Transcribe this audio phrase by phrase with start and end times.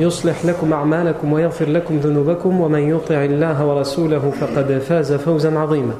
[0.00, 5.94] يصلح لكم أعمالكم ويغفر لكم ذنوبكم ومن يطع الله ورسوله فقد فاز فوزا عظيما.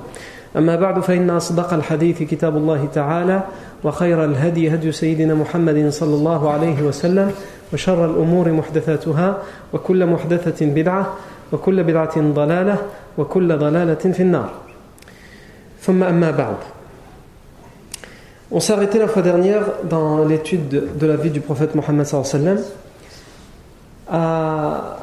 [0.57, 3.43] أما بعد فإن أصدق الحديث كتاب الله تعالى
[3.85, 7.33] وخير الهدي هدي سيدنا محمد صلى الله عليه وسلم
[7.73, 9.39] وشر الأمور محدثاتها
[9.73, 11.15] وكل محدثة بدعة
[11.53, 12.77] وكل بدعة ضلالة
[13.19, 14.51] وكل ضلالة في النار.
[15.83, 16.57] ثم أما بعد.
[18.53, 22.05] On s'est arrêté la fois dernière dans l'étude de la vie du prophète Mohammed
[24.11, 24.99] à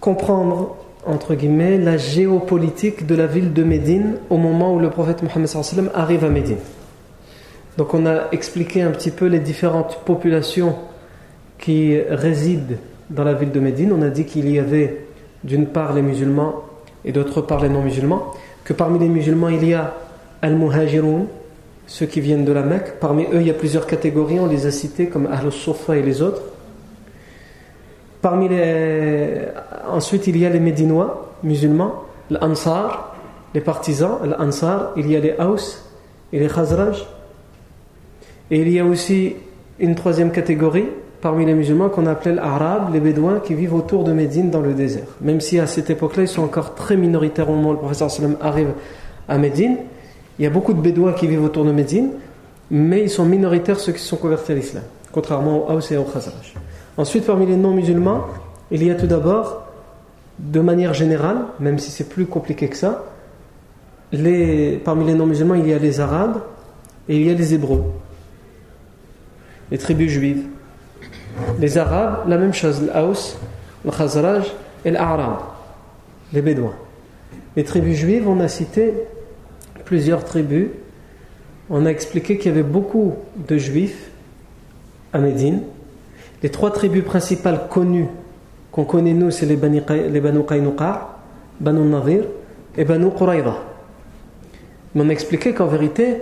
[0.00, 5.22] comprendre entre guillemets la géopolitique de la ville de Médine au moment où le prophète
[5.22, 5.48] Mohammed
[5.94, 6.58] arrive à Médine.
[7.78, 10.74] Donc on a expliqué un petit peu les différentes populations
[11.58, 12.76] qui résident
[13.10, 13.92] dans la ville de Médine.
[13.92, 15.06] On a dit qu'il y avait
[15.44, 16.62] d'une part les musulmans
[17.04, 18.32] et d'autre part les non-musulmans,
[18.64, 19.94] que parmi les musulmans il y a
[20.42, 21.26] al-muhajirun,
[21.86, 22.98] ceux qui viennent de la Mecque.
[23.00, 26.02] Parmi eux, il y a plusieurs catégories, on les a cités comme Ahl Sofa et
[26.02, 26.42] les autres.
[28.22, 29.42] Parmi les...
[29.90, 33.14] Ensuite, il y a les Médinois, musulmans, l'Ansar,
[33.54, 35.82] les partisans, l'Ansar, il y a les Haus
[36.32, 37.06] et les Khazraj.
[38.50, 39.34] Et il y a aussi
[39.78, 40.86] une troisième catégorie
[41.20, 44.74] parmi les musulmans qu'on appelait l'Arabe, les Bédouins qui vivent autour de Médine dans le
[44.74, 45.06] désert.
[45.20, 48.10] Même si à cette époque-là, ils sont encore très minoritaires au moment où le professeur
[48.40, 48.70] arrive
[49.28, 49.78] à Médine.
[50.38, 52.10] Il y a beaucoup de Bédouins qui vivent autour de Médine,
[52.70, 56.04] mais ils sont minoritaires ceux qui sont convertis à l'islam, contrairement aux Haus et aux
[56.04, 56.54] Khazraj.
[56.98, 58.26] Ensuite, parmi les non-musulmans,
[58.70, 59.66] il y a tout d'abord,
[60.38, 63.04] de manière générale, même si c'est plus compliqué que ça,
[64.12, 66.40] les, parmi les non-musulmans, il y a les Arabes
[67.08, 67.84] et il y a les Hébreux,
[69.70, 70.44] les tribus juives.
[71.58, 73.38] Les Arabes, la même chose, l'Aus,
[73.84, 74.46] le Khazraj
[74.84, 75.38] et l'Arab,
[76.32, 76.74] les Bédouins.
[77.56, 78.94] Les tribus juives, on a cité
[79.84, 80.68] plusieurs tribus.
[81.68, 83.14] On a expliqué qu'il y avait beaucoup
[83.48, 84.10] de juifs
[85.12, 85.62] à Médine.
[86.46, 88.06] Les trois tribus principales connues,
[88.70, 91.18] qu'on connaît nous, c'est les Banu Qaynuqa,
[91.58, 92.22] Banu Nadir
[92.78, 93.56] et Banu Quraïda.
[94.94, 96.18] Mais on a expliqué qu'en vérité,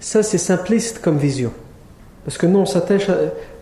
[0.00, 1.52] ça c'est simpliste comme vision.
[2.24, 3.06] Parce que nous on s'attache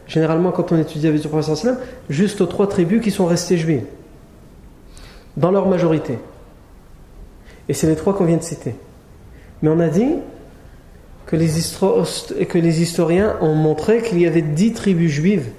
[0.07, 1.69] généralement quand on étudie la vie du prophète
[2.09, 3.85] juste aux trois tribus qui sont restées juives.
[5.37, 6.19] Dans leur majorité.
[7.69, 8.75] Et c'est les trois qu'on vient de citer.
[9.61, 10.15] Mais on a dit
[11.27, 11.51] que les,
[12.47, 15.51] que les historiens ont montré qu'il y avait dix tribus juives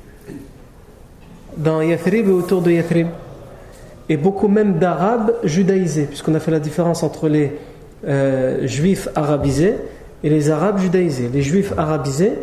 [1.59, 3.07] dans Yathrib et autour de Yathrib.
[4.07, 7.51] Et beaucoup même d'Arabes judaïsés, puisqu'on a fait la différence entre les
[8.07, 9.75] euh, juifs arabisés
[10.23, 11.29] et les Arabes judaïsés.
[11.31, 12.33] Les juifs arabisés,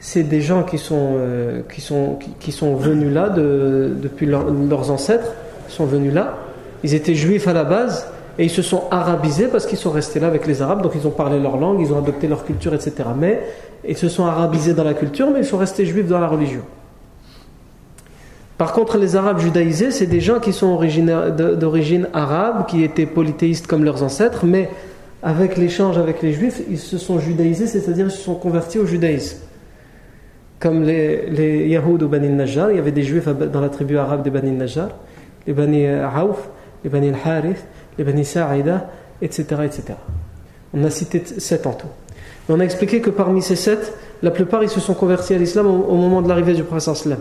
[0.00, 5.32] c'est des gens qui sont, euh, qui sont, qui, sont venus là depuis leurs ancêtres,
[5.68, 6.38] sont venus là.
[6.82, 10.20] Ils étaient juifs à la base, et ils se sont arabisés parce qu'ils sont restés
[10.20, 12.74] là avec les Arabes, donc ils ont parlé leur langue, ils ont adopté leur culture,
[12.74, 12.92] etc.
[13.18, 13.40] Mais
[13.88, 16.62] ils se sont arabisés dans la culture, mais ils sont restés juifs dans la religion.
[18.58, 20.80] Par contre, les Arabes judaïsés, c'est des gens qui sont
[21.58, 24.70] d'origine arabe, qui étaient polythéistes comme leurs ancêtres, mais
[25.22, 28.86] avec l'échange avec les Juifs, ils se sont judaïsés, c'est-à-dire ils se sont convertis au
[28.86, 29.38] judaïsme.
[30.58, 33.98] Comme les, les Yahoud ou Bani Najjar, il y avait des Juifs dans la tribu
[33.98, 34.88] arabe des Bani Najjar,
[35.46, 36.48] les Bani Aouf,
[36.82, 37.64] les Bani al-Harith,
[37.98, 38.88] les Bani Sa'ida,
[39.20, 39.82] etc., etc.
[40.72, 41.88] On a cité sept en tout.
[42.48, 43.92] Mais on a expliqué que parmi ces sept,
[44.22, 47.18] la plupart ils se sont convertis à l'islam au, moment de l'arrivée du prophète sallam.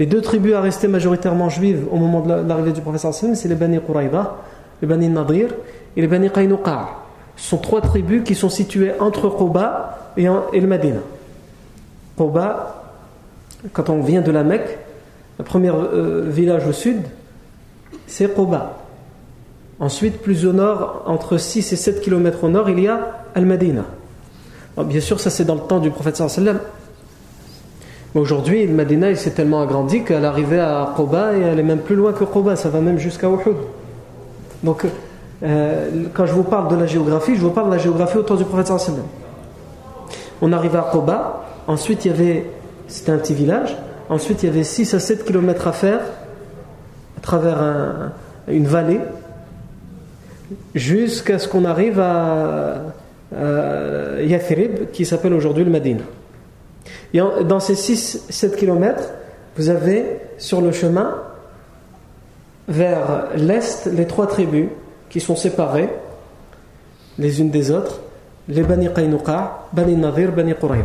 [0.00, 3.54] Les deux tribus à rester majoritairement juives au moment de l'arrivée du sallam, c'est les
[3.54, 4.36] Bani Quraïda,
[4.80, 5.50] les Bani Nadir
[5.94, 6.88] et les Bani Qaynuqa.
[7.36, 11.00] Ce sont trois tribus qui sont situées entre Quba et, le Medina.
[12.16, 12.82] Quba,
[13.74, 14.78] quand on vient de la Mecque,
[15.38, 17.02] le premier euh, village au sud,
[18.06, 18.78] c'est Quba.
[19.80, 23.84] Ensuite, plus au nord, entre 6 et 7 km au nord, il y a Al-Madina.
[24.78, 26.58] Bien sûr, ça c'est dans le temps du prophète sallam.
[28.14, 31.94] Aujourd'hui, Al-Madina, il s'est tellement agrandi qu'elle arrivait à Quba et elle est même plus
[31.94, 33.56] loin que Quba, ça va même jusqu'à Uhud.
[34.64, 34.84] Donc,
[35.44, 38.22] euh, quand je vous parle de la géographie, je vous parle de la géographie au
[38.22, 39.02] temps du prophète sallam.
[40.42, 42.46] On arrive à Quba, Ensuite, il y avait,
[42.88, 43.76] c'était un petit village.
[44.08, 46.00] Ensuite, il y avait 6 à 7 kilomètres à faire
[47.16, 47.58] à travers
[48.48, 48.98] une vallée
[50.74, 52.82] jusqu'à ce qu'on arrive à,
[53.36, 56.02] à Yathrib, qui s'appelle aujourd'hui le Madina.
[57.12, 59.10] Et dans ces 6-7 kilomètres,
[59.56, 61.16] vous avez sur le chemin
[62.68, 64.68] vers l'est les trois tribus
[65.08, 65.90] qui sont séparées
[67.18, 68.00] les unes des autres
[68.48, 70.84] les Bani Qaynuqa, Bani Nadir, Bani Qurayba.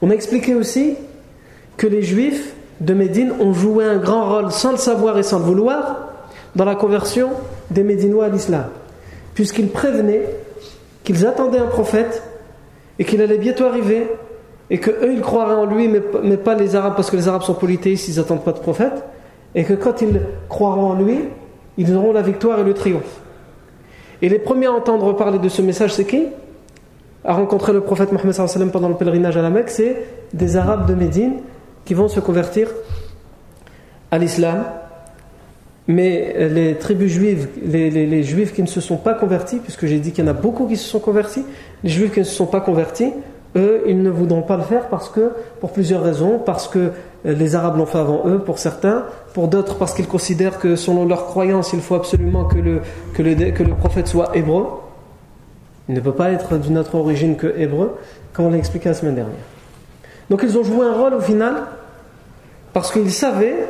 [0.00, 0.96] On a expliqué aussi
[1.76, 5.38] que les juifs de Médine ont joué un grand rôle sans le savoir et sans
[5.38, 6.08] le vouloir
[6.56, 7.30] dans la conversion
[7.70, 8.66] des Médinois à l'islam,
[9.34, 10.26] puisqu'ils prévenaient
[11.04, 12.22] qu'ils attendaient un prophète
[12.98, 14.06] et qu'il allait bientôt arriver
[14.70, 17.42] et que eux ils croiraient en lui mais, pas les Arabes parce que les Arabes
[17.42, 19.04] sont polythéistes, ils n'attendent pas de prophète
[19.54, 21.20] et que quand ils croiront en lui,
[21.76, 23.20] ils auront la victoire et le triomphe.
[24.22, 26.26] Et les premiers à entendre parler de ce message, c'est qui?
[27.24, 30.94] À rencontrer le prophète Mohammed pendant le pèlerinage à la Mecque, c'est des Arabes de
[30.94, 31.34] Médine
[31.84, 32.68] qui vont se convertir
[34.10, 34.64] à l'islam.
[35.88, 40.12] Mais les tribus juives, les, juifs qui ne se sont pas convertis, puisque j'ai dit
[40.12, 41.44] qu'il y en a beaucoup qui se sont convertis,
[41.82, 43.12] les juifs qui ne se sont pas convertis,
[43.56, 47.34] eux, ils ne voudront pas le faire parce que, pour plusieurs raisons, parce que euh,
[47.34, 51.06] les Arabes l'ont fait avant eux, pour certains, pour d'autres parce qu'ils considèrent que selon
[51.06, 52.80] leur croyance, il faut absolument que le,
[53.12, 54.66] que le, que le prophète soit hébreu.
[55.88, 57.98] Il ne peut pas être d'une autre origine que hébreu,
[58.32, 59.34] comme on l'a expliqué la semaine dernière.
[60.30, 61.54] Donc ils ont joué un rôle au final,
[62.72, 63.68] parce qu'ils savaient,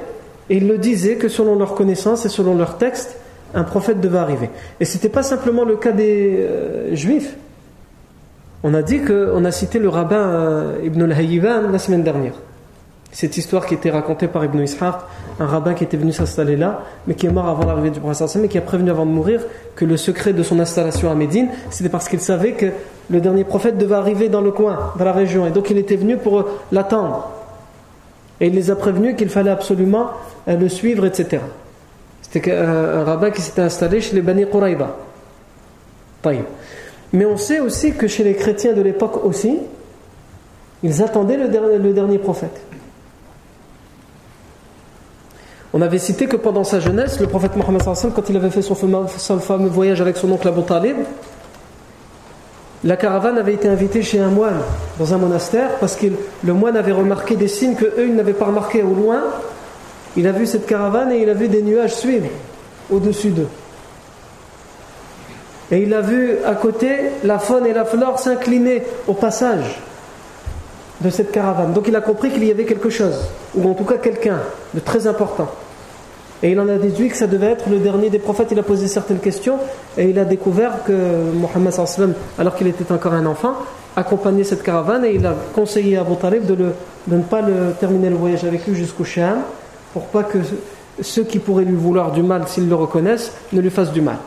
[0.50, 3.16] et ils le disaient, que selon leur connaissance et selon leur texte,
[3.54, 4.50] un prophète devait arriver.
[4.80, 7.36] Et ce n'était pas simplement le cas des euh, juifs.
[8.64, 12.34] On a dit qu'on a cité le rabbin euh, Ibn al-Hayyiban la semaine dernière.
[13.10, 14.94] Cette histoire qui était racontée par Ibn Ishaq,
[15.38, 18.36] un rabbin qui était venu s'installer là, mais qui est mort avant l'arrivée du prophète
[18.36, 19.42] mais qui a prévenu avant de mourir
[19.76, 22.66] que le secret de son installation à Médine, c'était parce qu'il savait que
[23.10, 25.96] le dernier prophète devait arriver dans le coin, dans la région, et donc il était
[25.96, 27.30] venu pour l'attendre.
[28.40, 30.10] Et il les a prévenus qu'il fallait absolument
[30.48, 31.42] euh, le suivre, etc.
[32.22, 34.96] C'était un rabbin qui s'était installé chez les Bani Quraïba.
[37.12, 39.58] Mais on sait aussi que chez les chrétiens de l'époque aussi,
[40.82, 42.60] ils attendaient le dernier, prophète.
[45.74, 47.82] On avait cité que pendant sa jeunesse, le prophète Mohammed
[48.14, 50.96] quand il avait fait son fameux, voyage avec son oncle Abu Talib,
[52.84, 54.60] la caravane avait été invitée chez un moine
[54.98, 56.08] dans un monastère parce que
[56.42, 59.22] le moine avait remarqué des signes que eux ils n'avaient pas remarqués au loin.
[60.16, 62.28] Il a vu cette caravane et il a vu des nuages suivre
[62.90, 63.48] au-dessus d'eux.
[65.70, 66.90] Et il a vu à côté
[67.24, 69.80] la faune et la flore s'incliner au passage
[71.00, 71.72] de cette caravane.
[71.72, 73.18] Donc il a compris qu'il y avait quelque chose,
[73.54, 74.40] ou en tout cas quelqu'un
[74.74, 75.48] de très important.
[76.42, 78.48] Et il en a déduit que ça devait être le dernier des prophètes.
[78.50, 79.58] Il a posé certaines questions
[79.96, 80.92] et il a découvert que
[81.34, 81.72] Mohammed,
[82.38, 83.54] alors qu'il était encore un enfant,
[83.96, 86.72] accompagnait cette caravane et il a conseillé à Abu Talib de,
[87.08, 87.42] ne pas
[87.78, 89.38] terminer le voyage avec lui jusqu'au Sham
[89.92, 90.38] pour pas que
[91.00, 94.18] ceux qui pourraient lui vouloir du mal, s'ils le reconnaissent, ne lui fassent du mal?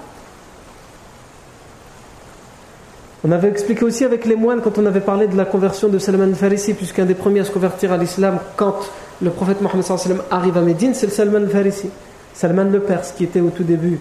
[3.27, 5.97] On avait expliqué aussi avec les moines quand on avait parlé de la conversion de
[5.97, 8.75] Salman al-Farisi, puisqu'un des premiers à se convertir à l'islam quand
[9.21, 9.85] le prophète Mohammed
[10.29, 11.89] arrive à Médine, c'est le Salman al-Farisi.
[12.35, 13.99] Salman le Perse, qui était au tout début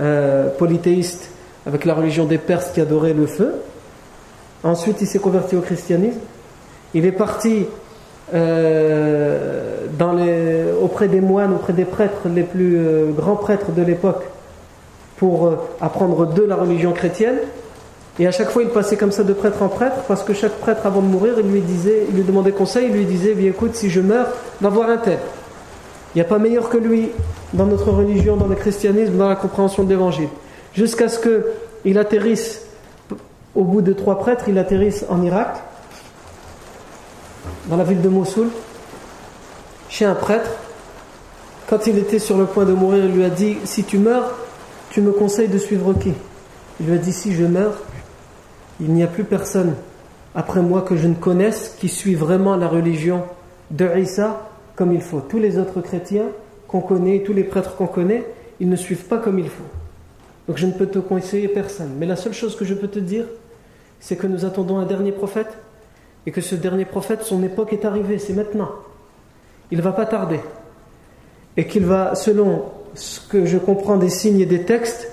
[0.00, 1.30] euh, polythéiste
[1.66, 3.54] avec la religion des Perses qui adorait le feu.
[4.64, 6.18] Ensuite, il s'est converti au christianisme.
[6.92, 7.66] Il est parti
[8.34, 9.80] euh,
[10.82, 14.24] auprès des moines, auprès des prêtres, les plus euh, grands prêtres de l'époque,
[15.16, 17.36] pour apprendre d'eux la religion chrétienne.
[18.18, 20.52] Et à chaque fois, il passait comme ça de prêtre en prêtre, parce que chaque
[20.52, 23.50] prêtre, avant de mourir, il lui disait, il lui demandait conseil, il lui disait, bien
[23.50, 24.28] écoute, si je meurs,
[24.60, 25.18] va voir un tel.
[26.14, 27.10] Il n'y a pas meilleur que lui
[27.54, 30.28] dans notre religion, dans le christianisme, dans la compréhension de l'évangile.
[30.74, 32.66] Jusqu'à ce qu'il atterrisse,
[33.54, 35.56] au bout de trois prêtres, il atterrisse en Irak,
[37.66, 38.48] dans la ville de Mossoul,
[39.88, 40.50] chez un prêtre.
[41.68, 44.36] Quand il était sur le point de mourir, il lui a dit, si tu meurs,
[44.90, 46.12] tu me conseilles de suivre qui?
[46.80, 47.82] Il lui a dit, si je meurs,
[48.80, 49.74] il n'y a plus personne
[50.34, 53.22] après moi que je ne connaisse qui suit vraiment la religion
[53.70, 55.20] de Isa comme il faut.
[55.20, 56.26] Tous les autres chrétiens
[56.66, 58.26] qu'on connaît, tous les prêtres qu'on connaît,
[58.60, 59.64] ils ne suivent pas comme il faut.
[60.48, 61.92] Donc je ne peux te conseiller personne.
[61.98, 63.24] Mais la seule chose que je peux te dire,
[64.00, 65.56] c'est que nous attendons un dernier prophète
[66.26, 68.70] et que ce dernier prophète, son époque est arrivée, c'est maintenant.
[69.70, 70.40] Il ne va pas tarder.
[71.56, 72.64] Et qu'il va, selon
[72.94, 75.08] ce que je comprends des signes et des textes,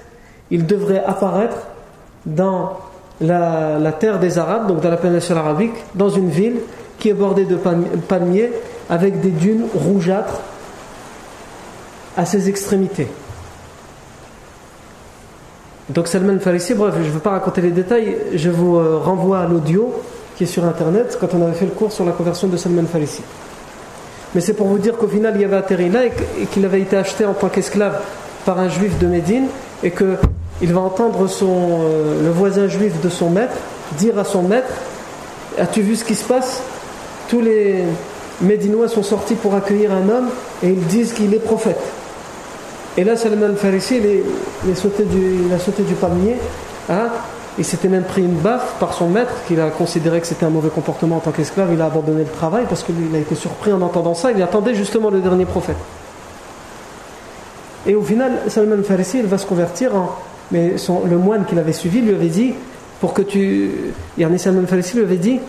[0.50, 1.58] il devrait apparaître
[2.26, 2.80] dans
[3.20, 6.60] la, terre des Arabes, donc dans la péninsule arabique, dans une ville
[6.98, 7.58] qui est bordée de
[8.08, 8.52] palmiers
[8.90, 10.42] avec des dunes rougeâtres
[12.18, 13.08] à ses extrémités.
[15.90, 19.40] Donc Salman Farisi, bref, je ne veux pas raconter les détails, je vous euh, renvoie
[19.40, 19.94] à l'audio
[20.44, 23.22] est sur internet quand on avait fait le cours sur la conversion de Salman Farisi.
[24.34, 26.82] Mais c'est pour vous dire qu'au final il y avait atterri là et qu'il avait
[26.82, 28.00] été acheté en tant qu'esclave
[28.46, 29.48] par un juif de Médine
[29.84, 33.54] et qu'il va entendre son, euh, le voisin juif de son maître
[33.98, 34.72] dire à son maître
[35.60, 36.62] As-tu vu ce qui se passe?
[37.28, 37.84] Tous les
[38.42, 40.30] Médinois sont sortis pour accueillir un homme
[40.64, 41.82] et ils disent qu'il est prophète.
[42.98, 44.00] Et là, Salman Farisi,
[44.68, 46.36] il, sauté du, il a sauté du palmier.
[46.90, 47.10] Hein
[47.58, 50.50] il s'était même pris une baffe par son maître, qu'il a considéré que c'était un
[50.50, 51.70] mauvais comportement en tant qu'esclave.
[51.74, 54.32] Il a abandonné le travail parce qu'il a été surpris en entendant ça.
[54.32, 55.78] Il attendait justement le dernier prophète.
[57.86, 60.16] Et au final, Salman Farisi, il va se convertir en.
[60.52, 60.76] Mais
[61.10, 62.54] le moine qu'il avait suivi lui avait dit
[63.00, 63.72] pour que tu.
[64.18, 65.40] Yarni Salman Farisi lui avait dit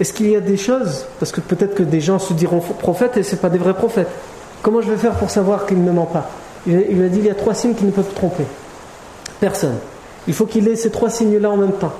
[0.00, 1.06] Est-ce qu'il y a des choses?
[1.18, 4.10] Parce que peut-être que des gens se diront prophètes et ce pas des vrais prophètes.
[4.62, 6.30] Comment je vais faire pour savoir qu'il ne ment pas?
[6.66, 8.44] Il, lui a dit Il y a trois signes qui ne peuvent tromper.
[9.40, 9.76] Personne.
[10.28, 11.92] Il faut qu'il ait ces trois signes-là en même temps.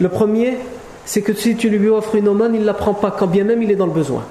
[0.00, 0.58] Le premier,
[1.04, 3.44] c'est que si tu lui offres une aumône, il ne la prend pas, quand bien
[3.44, 4.24] même il est dans le besoin.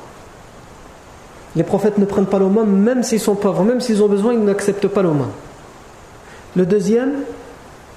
[1.55, 4.43] Les prophètes ne prennent pas l'aumône, même s'ils sont pauvres, même s'ils ont besoin, ils
[4.43, 5.31] n'acceptent pas l'aumône.
[6.55, 7.11] Le deuxième,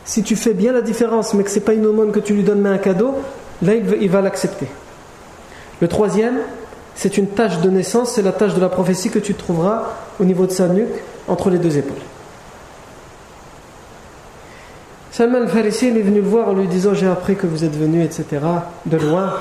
[0.04, 2.34] si tu fais bien la différence, mais que ce n'est pas une aumône que tu
[2.34, 3.14] lui donnes, mais un cadeau,
[3.62, 4.66] là il va l'accepter.
[5.80, 6.38] Le troisième,
[6.94, 9.84] c'est une tâche de naissance, c'est la tâche de la prophétie que tu trouveras
[10.20, 11.96] au niveau de sa nuque, entre les deux épaules.
[15.14, 18.02] Salman al-Farisi est venu le voir en lui disant J'ai appris que vous êtes venu,
[18.02, 18.26] etc.,
[18.84, 19.32] de loin,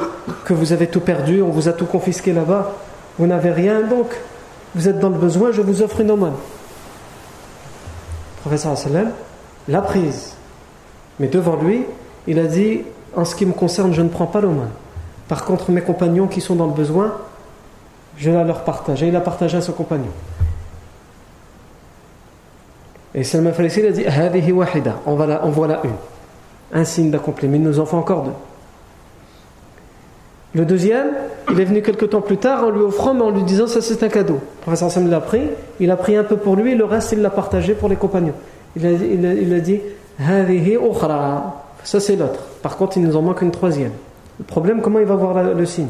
[0.45, 2.73] que vous avez tout perdu, on vous a tout confisqué là-bas,
[3.17, 4.05] vous n'avez rien, donc
[4.75, 6.35] vous êtes dans le besoin, je vous offre une aumône.
[8.35, 8.75] Le professeur
[9.67, 10.35] l'a prise.
[11.19, 11.85] Mais devant lui,
[12.27, 12.81] il a dit
[13.15, 14.69] En ce qui me concerne, je ne prends pas l'aumône.
[15.27, 17.15] Par contre, mes compagnons qui sont dans le besoin,
[18.17, 19.01] je la leur partage.
[19.01, 20.11] Et il a partagé à son compagnon.
[23.15, 24.05] Et Salman Farisi a dit
[25.05, 25.91] on, va la, on voit la une.
[26.73, 28.31] Un signe d'accompli, mais il nous en fait encore deux.
[30.55, 31.07] Le deuxième,
[31.51, 33.81] il est venu quelques temps plus tard en lui offrant, mais en lui disant Ça
[33.81, 34.35] c'est un cadeau.
[34.35, 35.41] Le professeur Sam l'a pris,
[35.79, 37.95] il a pris un peu pour lui, et le reste il l'a partagé pour les
[37.95, 38.33] compagnons.
[38.75, 39.79] Il a, il a, il a dit.
[41.83, 42.39] Ça c'est l'autre.
[42.61, 43.91] Par contre, il nous en manque une troisième.
[44.39, 45.89] Le problème, comment il va voir le signe?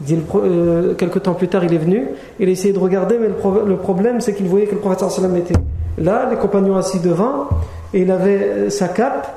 [0.00, 3.28] Dit, euh, quelques temps plus tard, il est venu, il a essayé de regarder, mais
[3.28, 5.54] le, le problème, c'est qu'il voyait que le prophète sallam était
[5.98, 7.48] Là, les compagnons assis devant,
[7.94, 9.32] et il avait euh, sa cape.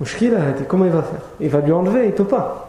[0.00, 1.20] Mouchkil a dit comment il va faire?
[1.40, 2.68] Il va lui enlever, il ne peut pas.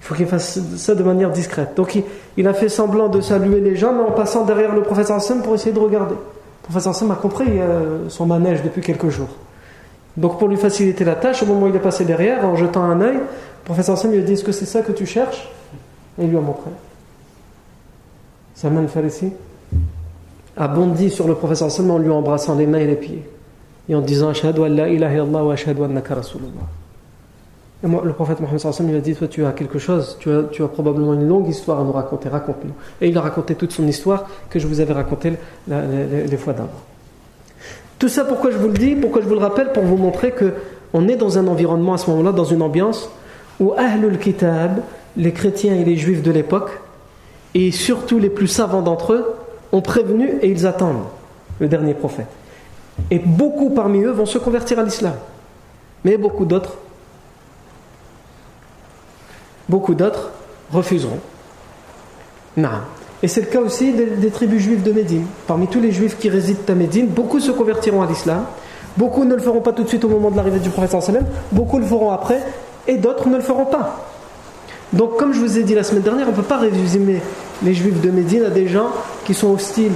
[0.00, 1.74] Il faut qu'il fasse ça de manière discrète.
[1.76, 1.98] Donc
[2.36, 5.42] il, a fait semblant de saluer les gens, mais en passant derrière le professeur Hassan
[5.42, 6.14] pour essayer de regarder.
[6.14, 9.28] Le professeur Hassan a compris euh, son manège depuis quelques jours.
[10.16, 12.82] Donc pour lui faciliter la tâche, au moment où il est passé derrière, en jetant
[12.82, 15.50] un œil, le professeur Hassan lui a dit Est-ce que c'est ça que tu cherches?
[16.18, 16.70] Et il lui a montré.
[18.54, 19.32] Salman ici
[20.56, 23.22] a bondi sur le professeur seulement en lui embrassant les mains et les pieds
[23.88, 26.68] et en disant Ashhadu an la ilaha illallah wa ashhadu annaka rasulullah.
[27.82, 30.42] Et moi, le prophète Mohammed lui a dit Toi, tu as quelque chose, tu as,
[30.44, 32.72] tu as probablement une longue histoire à nous raconter, raconte-nous.
[33.00, 35.32] Et il a raconté toute son histoire que je vous avais racontée
[35.66, 36.68] les, fois d'avant.
[37.98, 39.72] Tout ça, pourquoi je vous le dis Pourquoi je vous le rappelle?
[39.72, 40.52] Pour vous montrer que
[40.92, 43.10] on est dans un environnement à ce moment-là, dans une ambiance
[43.60, 44.80] où Ahlul Kitab,
[45.16, 46.70] les chrétiens et les juifs de l'époque,
[47.54, 49.34] et surtout les plus savants d'entre eux,
[49.72, 51.04] ont prévenu et ils attendent
[51.58, 52.26] le dernier prophète.
[53.10, 55.14] Et beaucoup parmi eux vont se convertir à l'islam.
[56.04, 56.76] Mais beaucoup d'autres,
[59.68, 60.30] beaucoup d'autres
[60.72, 61.20] refuseront.
[62.56, 62.68] Non.
[63.22, 65.26] Et c'est le cas aussi des, tribus juives de Médine.
[65.46, 68.44] Parmi tous les juifs qui résident à Médine, beaucoup se convertiront à l'islam.
[68.96, 70.96] Beaucoup ne le feront pas tout de suite au moment de l'arrivée du prophète
[71.52, 72.42] beaucoup le feront après,
[72.88, 74.06] et d'autres ne le feront pas.
[74.92, 77.20] Donc, comme je vous ai dit la semaine dernière, on ne peut pas résumer
[77.62, 78.90] les juifs de Médine à des gens
[79.24, 79.92] qui sont hostiles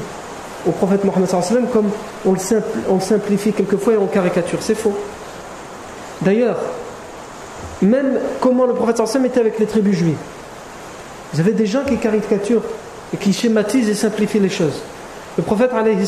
[0.66, 1.28] au prophète Mohammed
[1.72, 1.90] comme
[2.24, 2.38] on le,
[2.88, 4.58] on simplifie quelquefois et on caricature.
[4.62, 4.94] C'est faux.
[6.22, 6.56] D'ailleurs,
[7.82, 10.16] même comment le prophète était avec les tribus juives.
[11.32, 12.62] Vous avez des gens qui caricaturent
[13.12, 14.80] et qui schématisent et simplifient les choses.
[15.36, 16.06] Le prophète, alayhi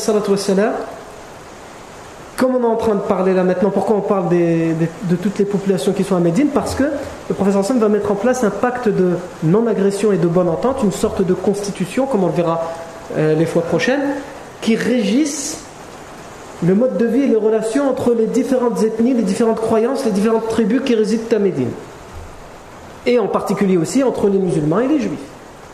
[2.37, 5.47] comme on est en train de parler là maintenant, pourquoi on parle de toutes les
[5.47, 6.49] populations qui sont à Médine?
[6.53, 6.85] Parce que
[7.29, 9.13] le professeur Sam va mettre en place un pacte de
[9.43, 12.73] non-agression et de bonne entente, une sorte de constitution, comme on le verra
[13.17, 14.03] euh, les fois prochaines,
[14.61, 15.65] qui régisse
[16.63, 20.11] le mode de vie et les relations entre les différentes ethnies, les différentes croyances, les
[20.11, 21.71] différentes tribus qui résident à Médine.
[23.07, 25.19] Et en particulier aussi entre les musulmans et les juifs.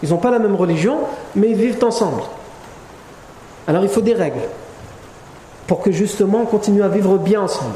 [0.02, 0.98] Ils n'ont pas la même religion,
[1.34, 2.22] mais ils vivent ensemble.
[3.66, 4.40] Alors il faut des règles
[5.66, 7.74] pour que justement on continue à vivre bien ensemble.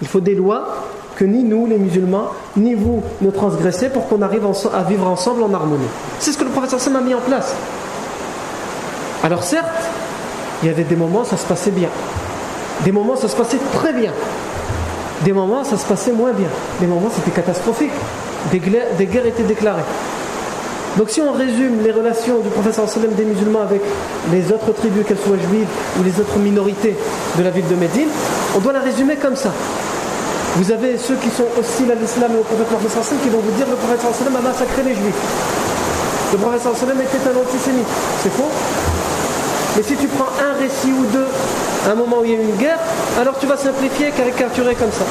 [0.00, 0.68] Il faut des lois
[1.16, 5.42] que ni nous, les musulmans, ni vous ne transgressez pour qu'on arrive à vivre ensemble
[5.42, 5.86] en harmonie.
[6.18, 7.54] C'est ce que le professeur Sam a mis en place.
[9.22, 9.66] Alors certes,
[10.62, 11.90] il y avait des moments où ça se passait bien.
[12.84, 14.12] Des moments ça se passait très bien.
[15.24, 16.48] Des moments, ça se passait moins bien.
[16.80, 17.92] Des moments, c'était catastrophique.
[18.50, 19.82] Des guerres, étaient déclarées.
[20.98, 23.80] Donc si on résume les relations du professeur sallam des musulmans avec
[24.30, 25.68] les autres tribus, qu'elles soient juives
[25.98, 26.94] ou les autres minorités
[27.38, 28.08] de la ville de Médine,
[28.54, 29.52] on doit la résumer comme ça.
[30.56, 33.56] Vous avez ceux qui sont hostiles à l'islam et au prophète Mohammed qui vont vous
[33.56, 35.22] dire le prophète sallam a massacré les juifs.
[36.32, 37.88] Le prophète sallam était un antisémite.
[38.22, 38.52] C'est faux
[39.76, 41.28] Mais si tu prends un récit ou deux
[41.88, 42.78] à un moment où il y a eu une guerre,
[43.18, 45.04] alors tu vas simplifier, caricaturer comme ça.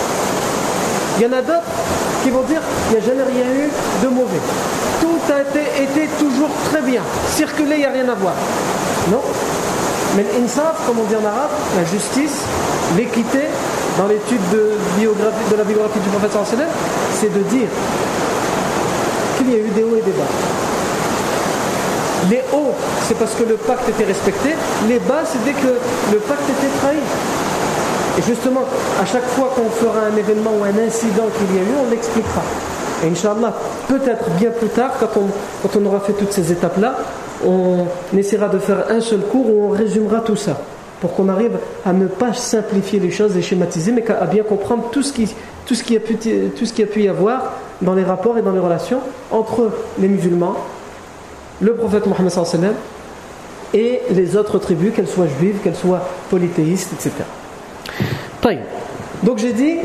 [1.18, 1.66] Il y en a d'autres
[2.24, 3.70] qui vont dire il n'y a jamais rien eu
[4.04, 4.42] de mauvais.
[5.00, 7.02] Tout a été, toujours très bien.
[7.30, 8.34] Circuler, il n'y a rien à voir.
[9.10, 9.22] Non
[10.16, 12.44] Mais l'insaf, comme on dit en arabe, la justice,
[12.98, 13.48] l'équité,
[13.98, 16.32] dans l'étude de, de la biographie du prophète
[17.20, 17.68] c'est de dire
[19.38, 20.32] qu'il y a eu des hauts et des bas.
[22.30, 22.74] Les hauts,
[23.08, 24.50] c'est parce que le pacte était respecté.
[24.88, 25.74] Les bas, c'est dès que
[26.12, 26.98] le pacte était trahi.
[28.18, 28.62] Et justement,
[29.02, 31.90] à chaque fois qu'on fera un événement ou un incident qu'il y a eu, on
[31.90, 32.42] l'expliquera.
[33.04, 33.54] Et Inch'Allah,
[33.88, 36.98] peut-être bien plus tard, quand on, aura fait toutes ces étapes-là,
[37.46, 40.60] on essaiera de faire un seul cours où on résumera tout ça.
[41.00, 44.90] Pour qu'on arrive à ne pas simplifier les choses et schématiser, mais à bien comprendre
[44.92, 45.34] tout ce, qui,
[45.66, 48.52] tout, a pu, tout ce qui a pu y avoir dans les rapports et dans
[48.52, 49.00] les relations
[49.32, 50.58] entre les musulmans,
[51.60, 52.74] le prophète Mohammed
[53.74, 57.24] et les autres tribus, qu'elles soient juives, qu'elles soient polythéistes, etc.
[59.24, 59.78] Donc j'ai dit,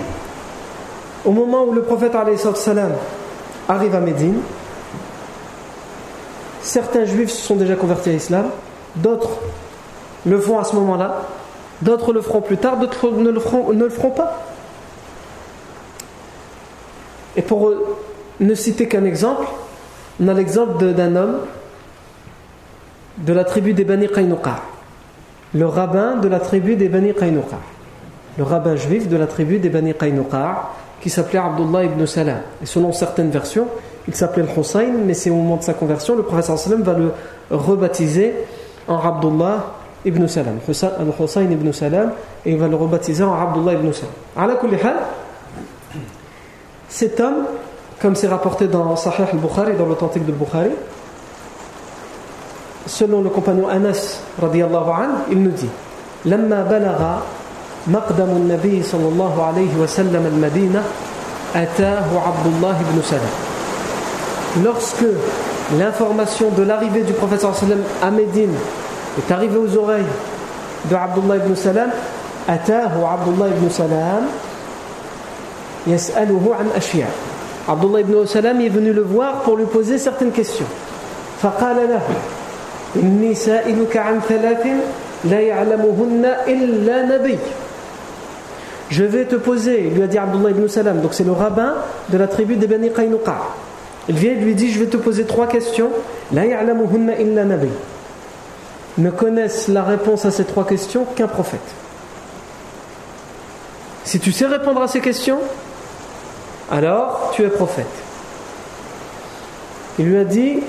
[1.24, 4.40] au moment où le prophète arrive à Médine,
[6.62, 8.46] certains juifs se sont déjà convertis à l'islam,
[8.96, 9.30] d'autres
[10.24, 11.22] le font à ce moment-là,
[11.82, 14.42] d'autres le feront plus tard, d'autres ne, le feront, ne le feront pas.
[17.36, 17.72] Et pour
[18.40, 19.46] ne citer qu'un exemple,
[20.18, 21.36] on a l'exemple d'un homme
[23.18, 24.62] de la tribu des Bani Qaynuqa,
[25.54, 27.58] le rabbin de la tribu des Bani Qaynuqa
[28.37, 32.41] le rabbin juif de la tribu des Bani Qaynuqa, qui s'appelait Abdullah ibn Salam.
[32.61, 33.67] Et selon certaines versions,
[34.07, 36.93] il s'appelait le Hussein, mais c'est au moment de sa conversion, le prophète sallam va
[36.93, 37.11] le
[37.49, 38.33] rebaptiser
[38.87, 39.73] en Abdullah
[40.05, 42.11] ibn Salam, le Hussein ibn Salam,
[42.45, 44.57] et il va le rebaptiser en Abdullah ibn Salam.
[46.89, 47.45] cet homme,
[48.01, 50.71] comme c'est rapporté dans Sahih al-Bukhari, dans l'authentique de Bukhari,
[52.85, 54.21] selon le compagnon Anas,
[55.29, 55.69] il nous dit,
[56.25, 57.19] لما بلغ
[57.88, 60.82] مقدم النبي صلى الله عليه وسلم المدينة
[61.54, 63.34] أتاه عبد الله بن سلام
[64.64, 65.04] lorsque
[65.78, 68.54] l'information de l'arrivée du prophète sallam à Médine
[69.18, 70.12] est arrivée aux oreilles
[70.90, 71.90] de Abdullah ibn Salam
[72.48, 74.22] أتاه عبد الله بن سلام
[75.86, 77.10] يسأله عن أشياء
[77.68, 80.66] Abdullah ibn Salam est venu le voir pour lui poser certaines questions
[81.42, 82.02] فقال له
[82.96, 84.66] إني سائلك عن ثلاث
[85.24, 87.38] لا يعلمهن إلا نبي
[88.88, 91.74] Je vais te poser, lui a dit Abdullah ibn Salam, donc c'est le rabbin
[92.08, 93.36] de la tribu des Bani Qaynuqa.
[94.08, 95.90] Il vient et lui dit Je vais te poser trois questions.
[96.32, 97.68] La illa nabi.
[98.98, 101.60] Ne connaissent la réponse à ces trois questions qu'un prophète.
[104.04, 105.40] Si tu sais répondre à ces questions,
[106.70, 107.86] alors tu es prophète.
[109.98, 110.60] Il lui a dit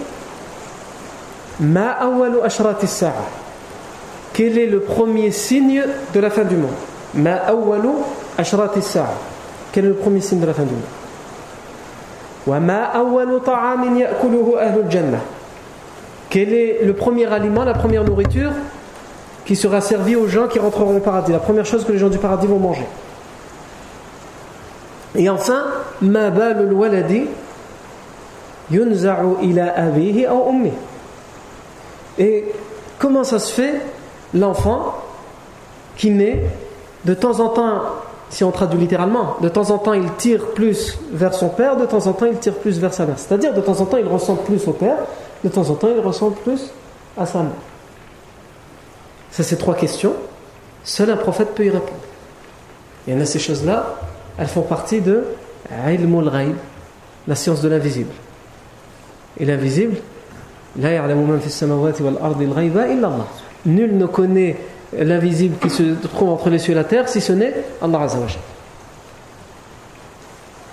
[1.60, 2.88] Ma awalu ashrati
[4.34, 6.72] Quel est le premier signe de la fin du monde?
[7.14, 7.90] Ma awwalu
[8.82, 9.08] sa'a.
[9.72, 10.82] Quel est le premier signe de la fin du monde.
[16.30, 18.52] Quel est le premier aliment, la première nourriture
[19.46, 21.32] qui sera servie aux gens qui rentreront au paradis?
[21.32, 22.86] La première chose que les gens du paradis vont manger.
[25.16, 25.66] Et enfin,
[26.02, 27.28] ma balul waladi
[28.72, 30.72] yunza'u ila abihi aw ummi.
[32.18, 32.46] Et
[33.00, 33.82] comment ça se fait
[34.34, 34.96] l'enfant
[35.96, 36.44] qui naît
[37.08, 37.84] de temps en temps,
[38.30, 41.86] si on traduit littéralement, de temps en temps il tire plus vers son père, de
[41.86, 43.18] temps en temps il tire plus vers sa mère.
[43.18, 44.98] C'est-à-dire de temps en temps il ressemble plus au père,
[45.42, 46.70] de temps en temps il ressemble plus
[47.18, 47.52] à sa mère.
[49.32, 50.14] Ça c'est trois questions.
[50.84, 51.94] Seul un prophète peut y répondre.
[53.10, 53.96] En a ces choses-là,
[54.38, 55.24] elles font partie de
[57.26, 58.12] la science de l'invisible.
[59.40, 59.96] Et l'invisible,
[63.66, 64.58] Nul ne connaît
[64.94, 68.40] l'invisible qui se trouve entre les cieux et la terre, si ce n'est Allah Azzawajal.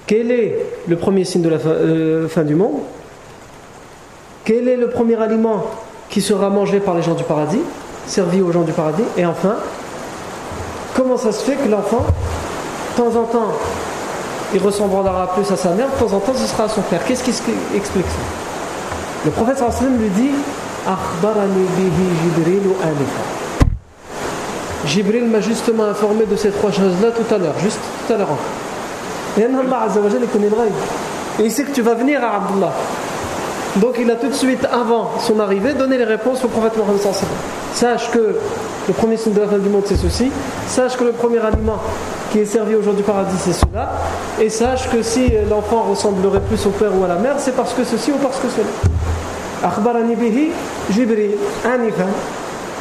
[0.07, 2.81] Quel est le premier signe de la euh, fin, du monde?
[4.45, 5.65] Quel est le premier aliment
[6.11, 7.63] qui sera mangé par les gens du paradis,
[8.07, 9.05] servi aux gens du paradis?
[9.17, 9.57] Et enfin,
[10.95, 12.05] comment ça se fait que l'enfant,
[12.93, 13.53] de temps en temps,
[14.53, 17.05] il ressemblera plus à sa mère, de temps en temps, ce sera à son père
[17.07, 17.31] Qu'est-ce qui
[17.75, 19.25] explique ça?
[19.25, 20.31] Le prophète sallam lui dit
[25.31, 28.29] m'a justement informé de ces trois choses-là tout à l'heure, juste tout à l'heure.
[29.37, 32.73] Et il le Et il sait que tu vas venir à Abdullah.
[33.77, 37.01] Donc il a tout de suite, avant son arrivée, donné les réponses au prophète Mohammed
[37.73, 38.37] Sache que
[38.87, 40.31] le premier signe de la fin du monde c'est ceci.
[40.69, 41.81] Sache que le premier aliment
[42.31, 43.95] qui est servi aujourd'hui au paradis c'est cela.
[44.41, 47.73] Et sache que si l'enfant ressemblerait plus au père ou à la mère, c'est parce
[47.73, 48.67] que ceci ou parce que cela.
[49.65, 50.51] Akhbarani bihi
[50.91, 51.33] Jibril.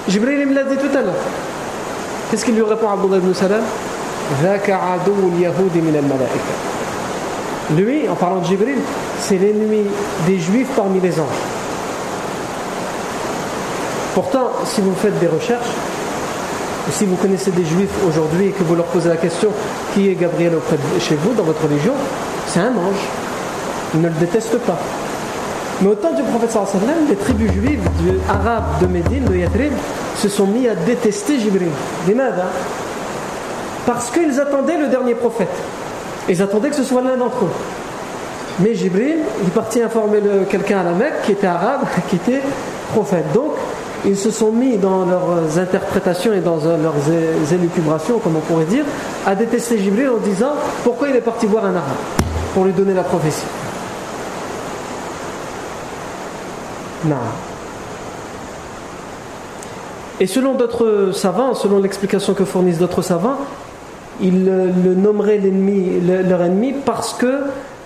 [0.07, 1.13] Jibril il me l'a dit tout à l'heure.
[2.33, 3.61] Qu'est-ce qu'il lui répond Abdullah ibn Salam?
[7.77, 8.79] Lui, en parlant de Jibril,
[9.19, 9.83] c'est l'ennemi
[10.25, 11.27] des juifs parmi les anges.
[14.15, 15.67] Pourtant, si vous faites des recherches,
[16.89, 19.49] si vous connaissez des juifs aujourd'hui et que vous leur posez la question
[19.93, 21.93] qui est Gabriel auprès de chez vous, dans votre religion,
[22.47, 23.03] c'est un ange.
[23.93, 24.79] Ils ne le détestent pas.
[25.81, 27.87] Mais au temps du prophète sallam, les tribus juives
[28.27, 29.73] arabes de Médine, de Yathrib,
[30.17, 31.69] se sont mis à détester Jibril.
[33.85, 35.49] Parce qu'ils attendaient le dernier prophète.
[36.29, 37.51] Ils attendaient que ce soit l'un d'entre eux.
[38.59, 42.41] Mais Jibril, il partit informer quelqu'un à la Mecque qui était arabe, qui était
[42.91, 43.25] prophète.
[43.33, 43.53] Donc,
[44.05, 48.85] ils se sont mis dans leurs interprétations et dans leurs élucubrations, comme on pourrait dire,
[49.25, 51.97] à détester Jibril en disant pourquoi il est parti voir un arabe
[52.53, 53.45] pour lui donner la prophétie.
[57.05, 57.15] Non.
[60.19, 63.37] Et selon d'autres savants, selon l'explication que fournissent d'autres savants,
[64.21, 65.41] ils le nommeraient
[66.27, 67.41] leur ennemi parce que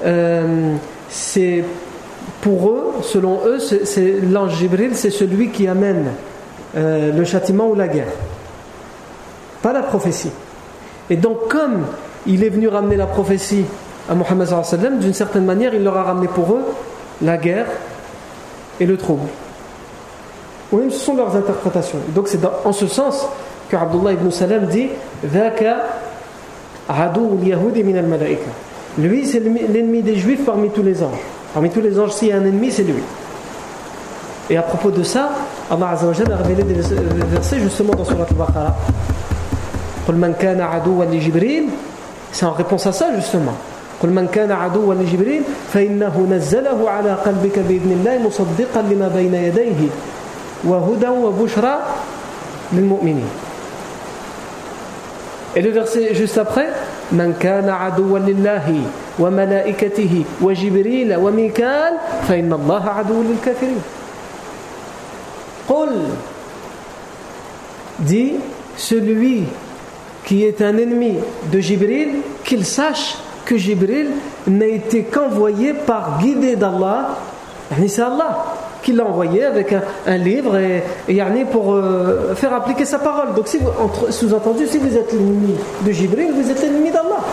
[0.05, 0.75] euh,
[1.09, 1.63] c'est
[2.41, 6.11] pour eux, selon eux, c'est l'ange Jibril, c'est celui qui amène
[6.75, 8.11] euh, le châtiment ou la guerre,
[9.61, 10.31] pas la prophétie.
[11.09, 11.85] Et donc, comme
[12.25, 13.63] il est venu ramener la prophétie
[14.09, 16.63] à Mohammed, d'une certaine manière, il leur a ramené pour eux
[17.21, 17.67] la guerre
[18.79, 19.27] et le trouble.
[20.71, 21.99] Oui, ce sont leurs interprétations.
[22.09, 23.25] Donc, c'est en ce sens
[23.69, 24.89] que Abdullah ibn Salam dit
[28.97, 31.19] Lui, c'est l'ennemi des juifs parmi tous les anges.
[31.53, 33.01] Parmi tous les anges, s'il y a un ennemi, c'est lui.
[34.49, 35.29] Et à propos de ça,
[35.69, 36.81] Allah Azza a révélé des
[37.25, 38.75] versets justement dans Surat Al-Baqarah.
[42.31, 43.53] C'est en réponse à ça justement.
[44.03, 45.41] قل من كان عدوا لجبريل
[45.73, 49.89] فإنه نزله على قلبك بإذن الله مصدقا لما بين يديه
[50.63, 51.75] وهدى وبشرى
[52.73, 53.29] للمؤمنين
[55.55, 56.67] Et le verset juste après
[57.11, 58.81] من كان عدوا لله
[59.19, 61.93] وملائكته وجبريل وميكال
[62.27, 63.81] فإن الله عدو للكافرين
[65.69, 65.93] قل
[67.99, 68.33] dit
[68.77, 69.43] celui
[70.25, 71.15] qui est un ennemi
[71.51, 72.09] de Jibril
[72.43, 74.09] qu'il sache que Jibril
[74.45, 77.17] n'a été qu'envoyé par guidé d'Allah
[77.87, 79.73] c'est Allah qui l'a envoyé avec
[80.05, 83.33] un, livre et, et pour euh, faire appliquer sa parole.
[83.35, 83.59] Donc, si
[84.09, 87.23] sous-entendu, si vous êtes l'ennemi de Jibril, vous êtes l'ennemi d'Allah.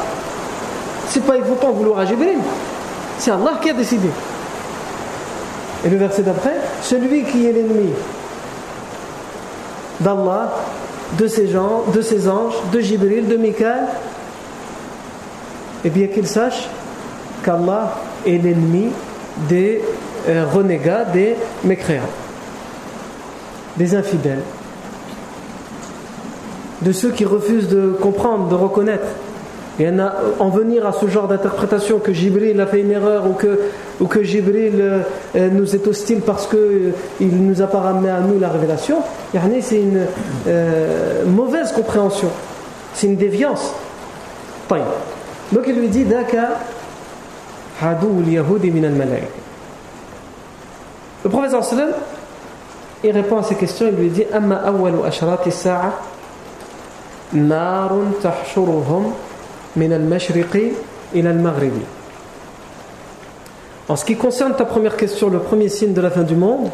[1.09, 2.39] C'est pas, il ne faut pas en vouloir à Jibril.
[3.19, 4.09] C'est Allah qui a décidé.
[5.85, 7.91] Et le verset d'après, celui qui est l'ennemi
[10.01, 10.55] d'Allah,
[11.19, 13.85] de ses gens, de ses anges, de Jibril, de Mikael,
[15.85, 16.67] et eh bien qu'il sache
[17.45, 17.95] qu'Allah
[18.27, 18.89] est l'ennemi
[19.49, 19.83] des
[20.27, 22.03] renégats, des mécréants,
[23.77, 24.43] des infidèles,
[26.83, 29.07] de ceux qui refusent de comprendre, de reconnaître.
[29.81, 29.89] Et
[30.39, 33.59] en venir à ce genre d'interprétation que Jibril a fait une erreur ou que,
[34.01, 35.01] ou que Jibril euh,
[35.35, 38.99] euh, nous est hostile parce qu'il nous a pas ramené à nous la révélation,
[39.61, 40.07] c'est une
[41.27, 42.29] mauvaise compréhension,
[42.95, 43.75] c'est une déviance.
[45.53, 46.61] Donc il lui dit Daka
[47.81, 48.23] hadou
[51.25, 51.91] le professeur sallam,
[53.03, 55.93] il répond à ces questions, il lui dit Amma awwalu ashrati sa'a
[57.33, 58.13] narun.
[63.89, 66.71] En ce qui concerne ta première question, le premier signe de la fin du monde,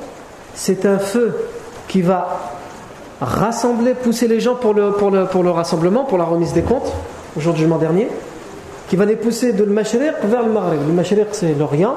[0.54, 1.34] c'est un feu
[1.88, 2.40] qui va
[3.20, 6.62] rassembler, pousser les gens pour le, pour le, pour le rassemblement, pour la remise des
[6.62, 6.92] comptes,
[7.36, 8.08] au jour du jugement dernier,
[8.88, 10.80] qui va les pousser de l'Mashriq vers le Maghrib.
[10.86, 11.94] Le Mashriq, c'est l'Orient,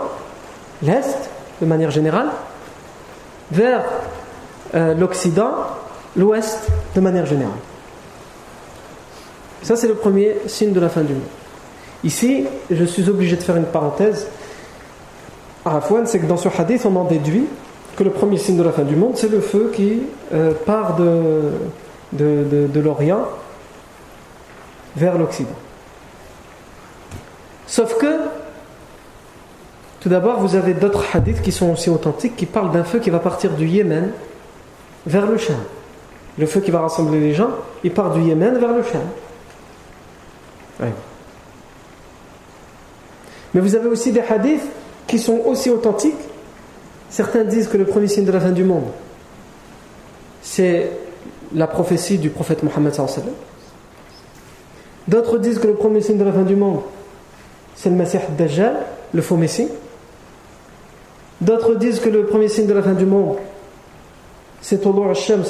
[0.82, 1.30] l'Est,
[1.62, 2.30] de manière générale,
[3.52, 3.84] vers
[4.76, 5.54] euh, l'Occident,
[6.16, 7.54] l'Ouest de manière générale.
[9.62, 11.22] Ça, c'est le premier signe de la fin du monde.
[12.04, 14.28] Ici, je suis obligé de faire une parenthèse.
[15.64, 17.46] Arafouane, c'est que dans ce hadith, on en déduit
[17.96, 20.02] que le premier signe de la fin du monde, c'est le feu qui
[20.34, 21.52] euh, part de,
[22.12, 23.26] de, de l'Orient
[24.96, 25.56] vers l'Occident.
[27.68, 28.20] Sauf que
[30.04, 33.10] tout d'abord, vous avez d'autres hadiths qui sont aussi authentiques qui parlent d'un feu qui
[33.10, 34.12] va partir du Yémen
[35.06, 35.56] vers le Cham.
[36.38, 37.52] Le feu qui va rassembler les gens,
[37.86, 39.02] il part du Yémen vers le Cham.
[43.54, 44.68] Mais vous avez aussi des hadiths
[45.08, 46.20] qui sont aussi authentiques.
[47.10, 48.88] Certains disent que le premier signe de la fin du monde,
[50.42, 50.92] c'est
[51.56, 52.94] la prophétie du prophète Mohammed.
[55.08, 56.82] D'autres disent que le premier signe de la fin du monde,
[57.74, 58.76] c'est le Messie Dajjal,
[59.14, 59.70] le faux Messie.
[61.44, 63.36] D'autres disent que le premier signe de la fin du monde,
[64.62, 65.44] c'est Tulu shams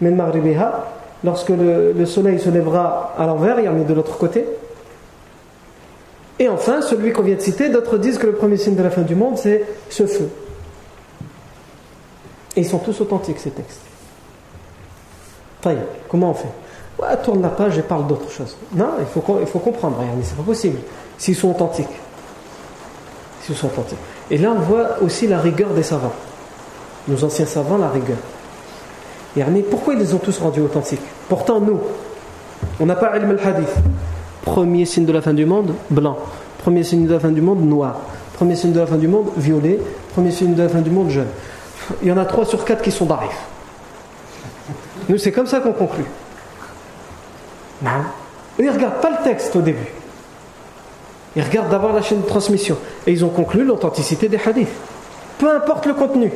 [0.00, 4.18] min Maghribiha, lorsque le, soleil se lèvera à l'envers, il y en a de l'autre
[4.18, 4.44] côté.
[6.40, 8.90] Et enfin, celui qu'on vient de citer, d'autres disent que le premier signe de la
[8.90, 10.28] fin du monde, c'est ce feu.
[12.56, 13.82] Et ils sont tous authentiques, ces textes.
[16.08, 17.22] comment on fait?
[17.22, 18.56] Tourne la page et parle d'autre chose.
[18.74, 20.78] Non, il faut, il faut comprendre, c'est pas possible.
[21.18, 21.86] S'ils sont authentiques.
[23.42, 23.98] S'ils sont authentiques.
[24.30, 26.12] Et là, on voit aussi la rigueur des savants.
[27.08, 28.18] Nos anciens savants, la rigueur.
[29.36, 31.00] Et pourquoi ils les ont tous rendus authentiques?
[31.28, 31.80] Pourtant, nous,
[32.78, 33.74] on n'a pas ilm al-hadith.
[34.42, 36.18] Premier signe de la fin du monde, blanc.
[36.58, 38.00] Premier signe de la fin du monde, noir.
[38.34, 39.78] Premier signe de la fin du monde, violet.
[40.14, 41.26] Premier signe de la fin du monde, jaune.
[42.02, 43.36] Il y en a trois sur quatre qui sont d'arif.
[45.08, 46.04] Nous, c'est comme ça qu'on conclut.
[47.82, 47.90] Non.
[48.58, 49.88] Ils ne regardent pas le texte au début.
[51.36, 52.76] Ils regardent d'abord la chaîne de transmission.
[53.06, 54.68] Et ils ont conclu l'authenticité des hadiths.
[55.38, 56.32] Peu importe le contenu.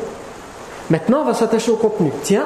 [0.90, 2.11] Maintenant, on va s'attacher au contenu.
[2.22, 2.44] Tiens,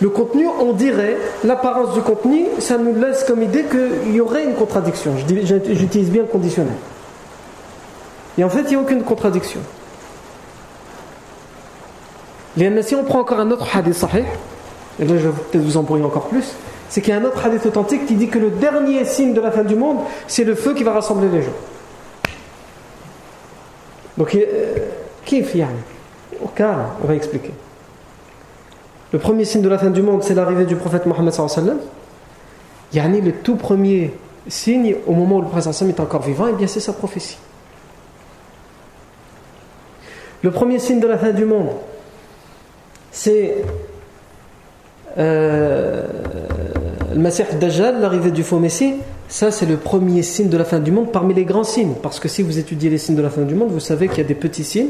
[0.00, 4.44] le contenu, on dirait, l'apparence du contenu, ça nous laisse comme idée qu'il y aurait
[4.44, 5.12] une contradiction.
[5.16, 6.74] J'utilise bien le conditionnel.
[8.38, 9.60] Et en fait, il n'y a aucune contradiction.
[12.56, 14.24] Si on prend encore un autre hadith sahih,
[14.98, 16.44] et là je vais peut-être vous embrouiller encore plus,
[16.90, 19.40] c'est qu'il y a un autre hadith authentique qui dit que le dernier signe de
[19.40, 21.54] la fin du monde, c'est le feu qui va rassembler les gens.
[24.18, 24.36] Donc,
[25.24, 25.66] qui est
[26.42, 27.52] Au cas, on va expliquer.
[29.12, 31.78] Le premier signe de la fin du monde, c'est l'arrivée du prophète Mohammed sallallahu
[32.92, 34.12] Yani le tout premier
[34.48, 37.38] signe, au moment où le prophète est encore vivant, et eh bien c'est sa prophétie.
[40.42, 41.68] Le premier signe de la fin du monde,
[43.12, 43.62] c'est
[45.18, 46.02] euh,
[47.12, 48.94] le Masih Dajjal, l'arrivée du faux Messie,
[49.28, 51.94] ça c'est le premier signe de la fin du monde parmi les grands signes.
[52.02, 54.18] Parce que si vous étudiez les signes de la fin du monde, vous savez qu'il
[54.18, 54.88] y a des petits signes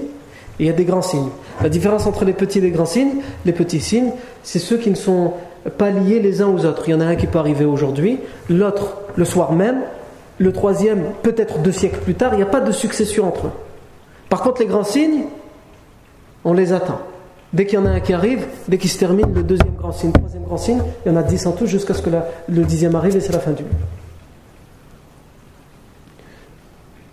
[0.59, 1.30] et il y a des grands signes.
[1.62, 4.90] La différence entre les petits et les grands signes, les petits signes, c'est ceux qui
[4.90, 5.33] ne sont
[5.78, 6.85] pas liés les uns aux autres.
[6.87, 9.80] Il y en a un qui peut arriver aujourd'hui, l'autre le soir même,
[10.38, 13.52] le troisième peut-être deux siècles plus tard, il n'y a pas de succession entre eux.
[14.28, 15.24] Par contre, les grands signes,
[16.44, 17.00] on les attend.
[17.53, 19.93] Dès qu'il y en a un qui arrive, dès qu'il se termine, le deuxième grand
[19.93, 22.11] signe, le troisième grand signe, il y en a dix en tout jusqu'à ce que
[22.11, 23.73] le dixième arrive et c'est la fin du monde.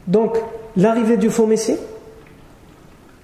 [0.08, 0.38] Donc,
[0.78, 1.76] l'arrivée du faux Messie,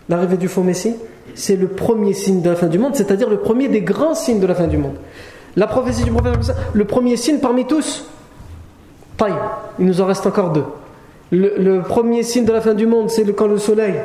[0.09, 0.95] l'arrivée du faux Messie,
[1.35, 4.39] c'est le premier signe de la fin du monde, c'est-à-dire le premier des grands signes
[4.39, 4.95] de la fin du monde.
[5.55, 8.05] La prophétie du prophète, le premier signe parmi tous,
[9.17, 9.33] taille,
[9.79, 10.65] il nous en reste encore deux.
[11.31, 13.95] Le, premier signe de la fin du monde, c'est quand le soleil,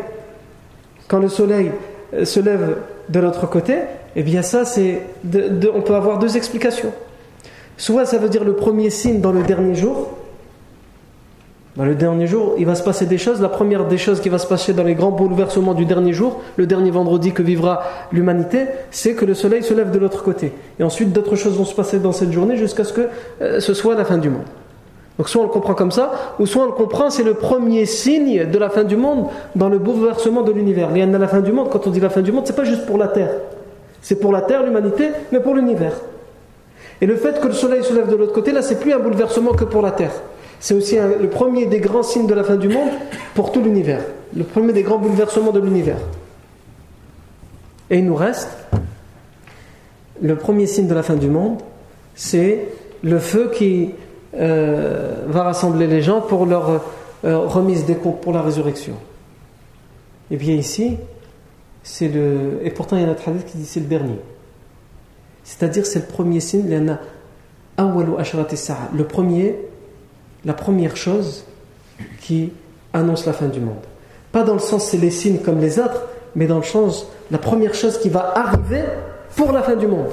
[1.08, 1.72] quand le soleil
[2.14, 2.76] euh, se lève
[3.08, 3.76] de l'autre côté,
[4.16, 5.02] eh bien ça, c'est,
[5.74, 6.92] on peut avoir deux explications.
[7.76, 10.10] Soit ça veut dire le premier signe dans le dernier jour.
[11.76, 13.40] Dans le dernier jour, il va se passer des choses.
[13.40, 16.40] La première des choses qui va se passer dans les grands bouleversements du dernier jour,
[16.56, 20.52] le dernier vendredi que vivra l'humanité, c'est que le soleil se lève de l'autre côté.
[20.80, 23.08] Et ensuite, d'autres choses vont se passer dans cette journée jusqu'à ce que
[23.40, 24.42] euh, ce soit la fin du monde.
[25.18, 27.86] Donc soit on le comprend comme ça, ou soit on le comprend, c'est le premier
[27.86, 29.26] signe de la fin du monde
[29.56, 30.90] dans le bouleversement de l'univers.
[30.92, 32.56] Il y a la fin du monde, quand on dit la fin du monde, c'est
[32.56, 33.32] pas juste pour la Terre.
[34.00, 35.94] C'est pour la Terre, l'humanité, mais pour l'univers.
[37.00, 39.00] Et le fait que le soleil se lève de l'autre côté, là, c'est plus un
[39.00, 40.12] bouleversement que pour la Terre.
[40.60, 42.88] C'est aussi le premier des grands signes de la fin du monde
[43.34, 44.00] pour tout l'univers.
[44.36, 45.98] Le premier des grands bouleversements de l'univers.
[47.90, 48.50] Et il nous reste
[50.20, 51.58] le premier signe de la fin du monde,
[52.14, 52.66] c'est
[53.02, 53.90] le feu qui
[54.36, 56.82] euh, va rassembler les gens pour leur
[57.24, 58.94] euh, remise des comptes pour la résurrection.
[60.30, 60.98] Et bien ici,
[61.82, 62.60] c'est le.
[62.62, 64.18] Et pourtant, il y a un hadith qui dit c'est le dernier.
[65.44, 66.64] C'est-à-dire, c'est le premier signe.
[66.66, 66.98] Il y en a
[67.78, 69.56] le premier,
[70.44, 71.44] la première chose
[72.20, 72.52] qui
[72.92, 73.76] annonce la fin du monde.
[74.32, 77.38] Pas dans le sens c'est les signes comme les autres, mais dans le sens la
[77.38, 78.84] première chose qui va arriver
[79.36, 80.08] pour la fin du monde.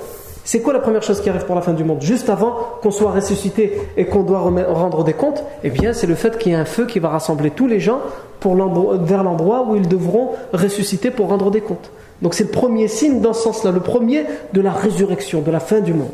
[0.45, 2.91] C'est quoi la première chose qui arrive pour la fin du monde Juste avant qu'on
[2.91, 6.55] soit ressuscité et qu'on doit rendre des comptes, eh bien c'est le fait qu'il y
[6.55, 7.99] ait un feu qui va rassembler tous les gens
[8.39, 8.55] pour
[9.01, 11.89] vers l'endroit où ils devront ressusciter pour rendre des comptes.
[12.21, 15.59] Donc c'est le premier signe dans ce sens-là, le premier de la résurrection, de la
[15.59, 16.11] fin du monde.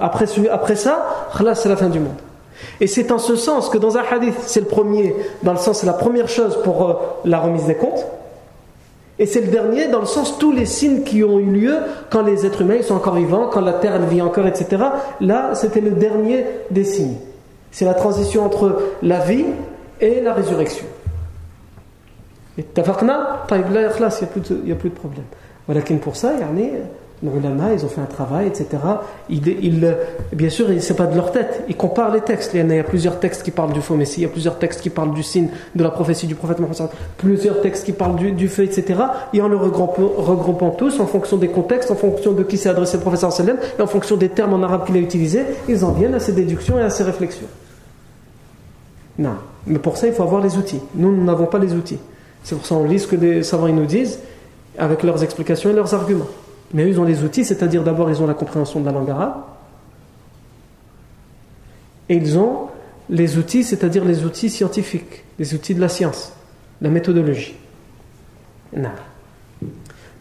[0.00, 2.16] Après, après ça, là c'est la fin du monde.
[2.80, 5.80] Et c'est en ce sens que dans un hadith, c'est le premier, dans le sens
[5.80, 6.94] c'est la première chose pour euh,
[7.26, 8.06] la remise des comptes.
[9.18, 11.76] Et c'est le dernier dans le sens tous les signes qui ont eu lieu
[12.10, 14.82] quand les êtres humains sont encore vivants, quand la terre vit encore, etc.
[15.20, 17.16] Là, c'était le dernier des signes.
[17.70, 19.46] C'est la transition entre la vie
[20.00, 20.86] et la résurrection.
[22.58, 23.56] Et tafaqna, il
[24.64, 25.24] n'y a plus de problème.
[25.66, 26.80] Voilà pour ça, yani, les
[27.24, 28.66] ils ont fait un travail, etc.
[30.32, 31.64] Bien sûr, c'est pas de leur tête.
[31.68, 32.52] Ils comparent les textes.
[32.54, 34.80] Il y a plusieurs textes qui parlent du faux messie, il y a plusieurs textes
[34.80, 38.48] qui parlent du signe de la prophétie du prophète Mohammed, plusieurs textes qui parlent du,
[38.48, 39.00] feu, etc.
[39.32, 42.96] Et en le regroupant, tous, en fonction des contextes, en fonction de qui s'est adressé
[42.96, 43.24] le prophète
[43.78, 46.32] et en fonction des termes en arabe qu'il a utilisés, ils en viennent à ces
[46.32, 47.46] déductions et à ces réflexions.
[49.18, 49.36] Non.
[49.66, 50.80] Mais pour ça, il faut avoir les outils.
[50.94, 51.98] Nous, nous n'avons pas les outils.
[52.42, 54.18] C'est pour ça qu'on lit ce que les savants nous disent
[54.76, 56.26] avec leurs explications et leurs arguments.
[56.73, 59.09] Mais eux, ils ont les outils, c'est-à-dire d'abord, ils ont la compréhension de la langue
[59.09, 59.35] arabe.
[62.09, 62.67] Et ils ont
[63.09, 66.33] les outils, c'est-à-dire les outils scientifiques, les outils de la science,
[66.81, 67.55] la méthodologie.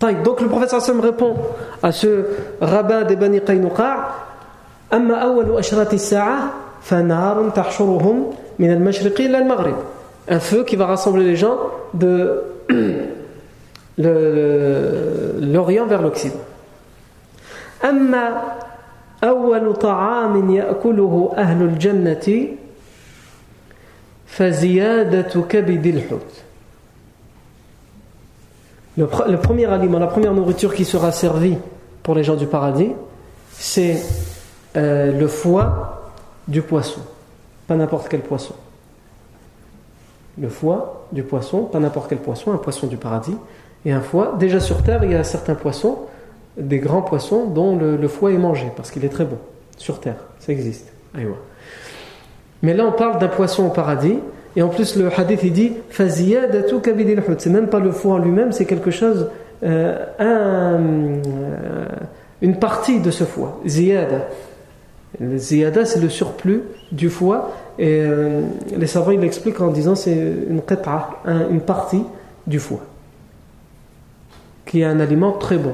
[0.01, 1.37] Donc le professeur Sam répond
[1.83, 2.25] à ce
[2.61, 4.27] rabat des Bani Qaynuqa
[4.93, 9.77] أما أول أشرات الساعة فنار تحشرهم من المشرق إلى المغرب
[10.31, 11.59] un feu qui va rassembler les gens
[11.95, 12.43] de
[13.99, 16.45] l'Orient vers l'Occident.
[17.85, 18.43] أما
[19.25, 22.49] أول طعام يأكله أهل الجنة
[24.27, 26.43] فزيادة كبد الحوت
[28.99, 31.57] le, le premier aliment, la première nourriture qui sera servie
[32.03, 32.91] pour les gens du paradis,
[33.53, 34.03] c'est
[34.77, 36.11] euh, le foie
[36.49, 37.01] du poisson.
[37.69, 38.55] Pas n'importe quel poisson.
[40.37, 43.37] Le foie du poisson, pas n'importe quel poisson, un poisson du paradis,
[43.86, 44.36] et un foie.
[44.40, 46.00] Déjà sur terre, il y a certains poissons,
[46.58, 49.38] des grands poissons, dont le, foie est mangé, parce qu'il est très bon.
[49.78, 50.92] Sur terre, ça existe.
[52.62, 54.20] Mais là, on parle d'un poisson au paradis,
[54.56, 58.66] et en plus, le hadith, il dit C'est même pas le foie en lui-même, c'est
[58.66, 59.30] quelque chose,
[59.64, 61.88] euh, euh,
[62.42, 63.60] une partie de ce foie.
[63.66, 64.28] Ziyada.
[65.20, 68.42] Le ziyada, c'est le surplus du foie, et euh,
[68.76, 70.62] les savants, ils l'expliquent en disant c'est une
[71.52, 72.04] une partie
[72.46, 72.82] du foie
[74.74, 75.74] qui est un aliment très bon.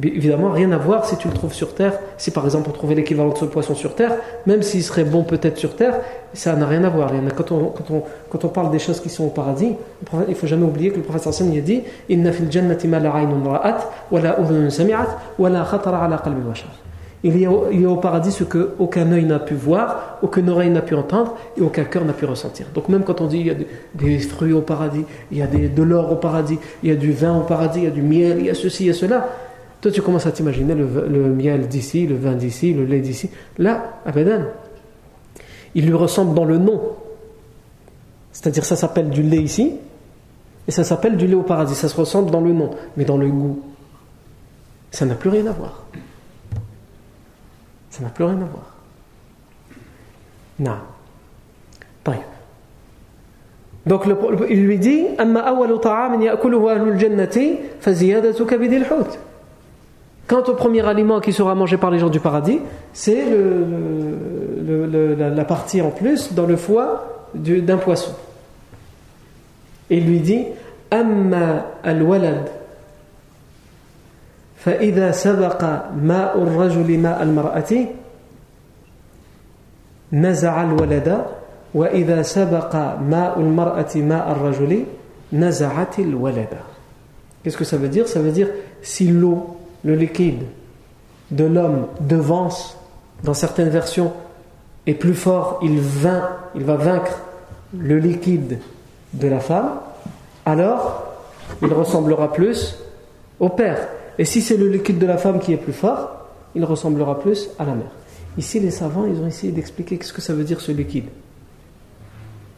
[0.00, 1.94] Évidemment, rien à voir si tu le trouves sur Terre.
[2.18, 4.12] Si par exemple on trouvait l'équivalent de ce poisson sur Terre,
[4.46, 5.96] même s'il serait bon peut-être sur Terre,
[6.34, 7.10] ça n'a rien à voir.
[7.34, 9.74] Quand on, parle des choses qui sont au paradis,
[10.12, 13.00] il ne faut jamais oublier que le prophète sallallahu a dit «Inna fil jannati ma
[13.00, 14.36] la ra'at, wa la
[14.70, 16.70] sami'at, wa la khatara ala qalbi bashar»
[17.24, 20.82] Il y, a, au paradis ce que aucun œil n'a pu voir, aucune oreille n'a
[20.82, 22.66] pu entendre et aucun cœur n'a pu ressentir.
[22.74, 23.56] Donc même quand on dit il y a
[23.94, 27.10] des, fruits au paradis, il y a de l'or au paradis, il y a du
[27.10, 28.94] vin au paradis, il y a du miel, il y a ceci, il y a
[28.94, 29.28] cela,
[29.80, 30.86] toi tu commences à t'imaginer le,
[31.34, 33.30] miel d'ici, le vin d'ici, le lait d'ici.
[33.58, 34.44] Là, abadan,
[35.74, 36.80] il lui ressemble dans le nom.
[38.30, 39.72] C'est-à-dire ça s'appelle du lait ici
[40.68, 41.74] et ça s'appelle du lait au paradis.
[41.74, 43.60] Ça se ressemble dans le nom, mais dans le goût,
[44.92, 45.84] ça n'a plus rien à voir.
[47.98, 48.74] Ça n'a plus rien à voir.
[50.60, 50.78] Non.
[53.86, 54.04] Donc
[54.50, 55.06] il lui dit
[60.26, 62.60] Quant au premier aliment qui sera mangé par les gens du paradis,
[62.92, 63.24] c'est
[65.18, 68.12] la partie en plus dans le foie d'un poisson.
[69.90, 70.44] Et il lui dit
[70.90, 72.50] Amma al-walad
[74.57, 75.63] فإذا سبق
[75.95, 77.87] ماء الرجل ماء المرأة
[80.13, 81.25] نزع الولد
[81.73, 84.83] وإذا سبق ماء المرأة ماء الرجل
[85.33, 86.47] نزعت الولد
[87.43, 88.47] Qu'est-ce que ça veut dire Ça veut dire
[88.81, 90.43] si l'eau, le liquide
[91.31, 92.77] de l'homme devance,
[93.23, 94.13] dans certaines versions,
[94.87, 97.19] est plus fort, il, vain, il va vaincre
[97.77, 98.59] le liquide
[99.13, 99.71] de la femme,
[100.45, 101.05] alors
[101.61, 102.77] il ressemblera plus
[103.39, 103.87] au père.
[104.18, 107.50] Et si c'est le liquide de la femme qui est plus fort, il ressemblera plus
[107.58, 107.90] à la mère.
[108.36, 111.06] Ici, les savants, ils ont essayé d'expliquer ce que ça veut dire ce liquide.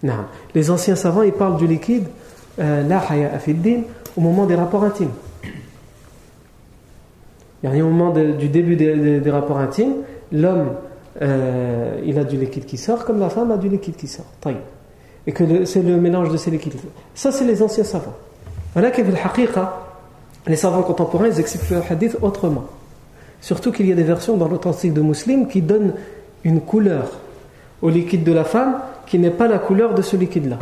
[0.03, 0.15] Non.
[0.55, 2.05] Les anciens savants, ils parlent du liquide,
[2.59, 3.31] euh, la haya
[4.17, 5.11] au moment des rapports intimes.
[7.63, 9.97] A un moment du début des, rapports intimes,
[10.33, 10.73] l'homme,
[11.21, 14.25] euh, il a du liquide qui sort, comme la femme a du liquide qui sort.
[15.27, 16.75] Et que c'est le mélange de ces liquides.
[17.15, 18.17] Ça, c'est les anciens savants.
[18.73, 19.09] Voilà qu'il y
[20.47, 22.65] les savants contemporains ils expliquent le hadith autrement.
[23.41, 25.95] Surtout qu'il y a des versions dans l'authentique de Muslim qui donnent
[26.45, 27.19] une couleur
[27.83, 28.77] au liquide de la femme
[29.07, 30.59] qui n'est pas la couleur de ce liquide-là.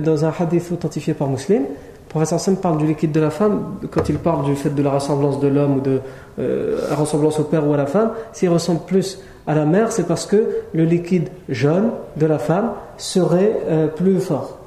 [0.00, 3.76] dans un hadith authentifié par Muslim, le professeur Sam parle du liquide de la femme
[3.90, 6.00] quand il parle du fait de la ressemblance de l'homme ou de
[6.38, 8.12] euh, la ressemblance au père ou à la femme.
[8.32, 12.72] S'il ressemble plus à la mère, c'est parce que le liquide jaune de la femme
[12.96, 14.58] serait euh, plus fort.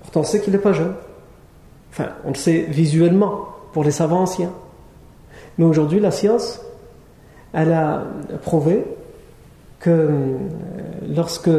[0.00, 0.94] Pourtant, on sait qu'il n'est pas jaune.
[1.90, 4.52] Enfin, on le sait visuellement pour les savants anciens.
[5.58, 6.60] Mais aujourd'hui, la science,
[7.52, 8.04] elle a
[8.42, 8.84] prouvé
[9.80, 10.36] que euh,
[11.14, 11.50] lorsque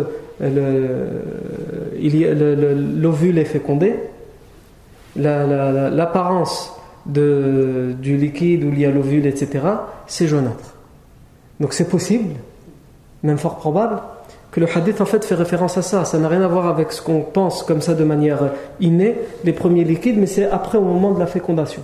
[3.01, 3.95] l'ovule est fécondé,
[5.15, 6.73] l'apparence
[7.05, 9.59] du liquide où il y a l'ovule, etc.,
[10.07, 10.75] c'est jaunâtre.
[11.59, 12.35] Donc c'est possible,
[13.23, 14.01] même fort probable,
[14.51, 16.05] que le hadith en fait fait référence à ça.
[16.05, 19.53] Ça n'a rien à voir avec ce qu'on pense comme ça de manière innée, les
[19.53, 21.83] premiers liquides, mais c'est après au moment de la fécondation.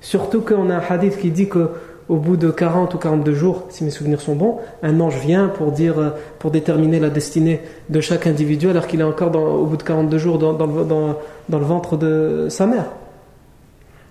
[0.00, 1.70] Surtout qu'on a un hadith qui dit que
[2.08, 5.48] au bout de 40 ou 42 jours, si mes souvenirs sont bons, un ange vient
[5.48, 9.78] pour, dire, pour déterminer la destinée de chaque individu alors qu'il est encore au bout
[9.78, 12.86] de 42 jours dans, dans, dans, le ventre de sa mère.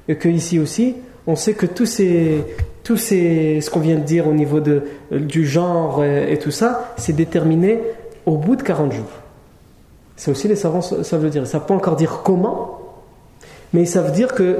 [0.08, 0.96] Et que ici aussi,
[1.28, 2.44] on sait que tous ces,
[2.84, 6.94] tous ces, ce qu'on vient de dire au niveau de, du genre et, tout ça,
[6.98, 7.80] c'est déterminé
[8.26, 9.06] au bout de 40 jours.
[10.16, 11.42] C'est aussi les savants ça veut dire.
[11.42, 12.80] Ils ne savent pas encore dire comment,
[13.74, 14.60] mais ils savent dire que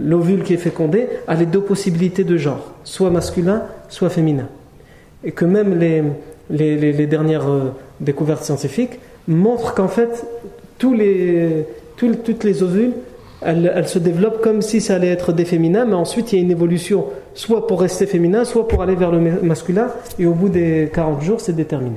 [0.00, 4.48] l'ovule qui est fécondé a les deux possibilités de genre, soit masculin, soit féminin.
[5.24, 6.04] Et que même les,
[6.50, 8.98] les, dernières euh, découvertes scientifiques
[9.28, 10.26] montrent qu'en fait,
[10.78, 12.92] tous les, toutes les ovules,
[13.44, 16.44] elles, se développent comme si ça allait être des féminins, mais ensuite il y a
[16.44, 19.88] une évolution, soit pour rester féminin, soit pour aller vers le masculin,
[20.18, 21.96] et au bout des 40 jours, c'est déterminé.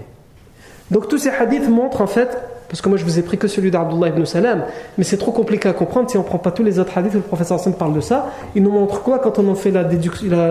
[0.92, 2.38] Donc tous ces hadiths montrent en fait
[2.68, 4.64] parce que moi je vous ai pris que celui d'Abdullah ibn Salam,
[4.98, 7.14] mais c'est trop compliqué à comprendre si on ne prend pas tous les autres hadiths
[7.14, 8.32] où le professeur Hassan parle de ça.
[8.56, 9.84] Il nous montre quoi quand on en fait la,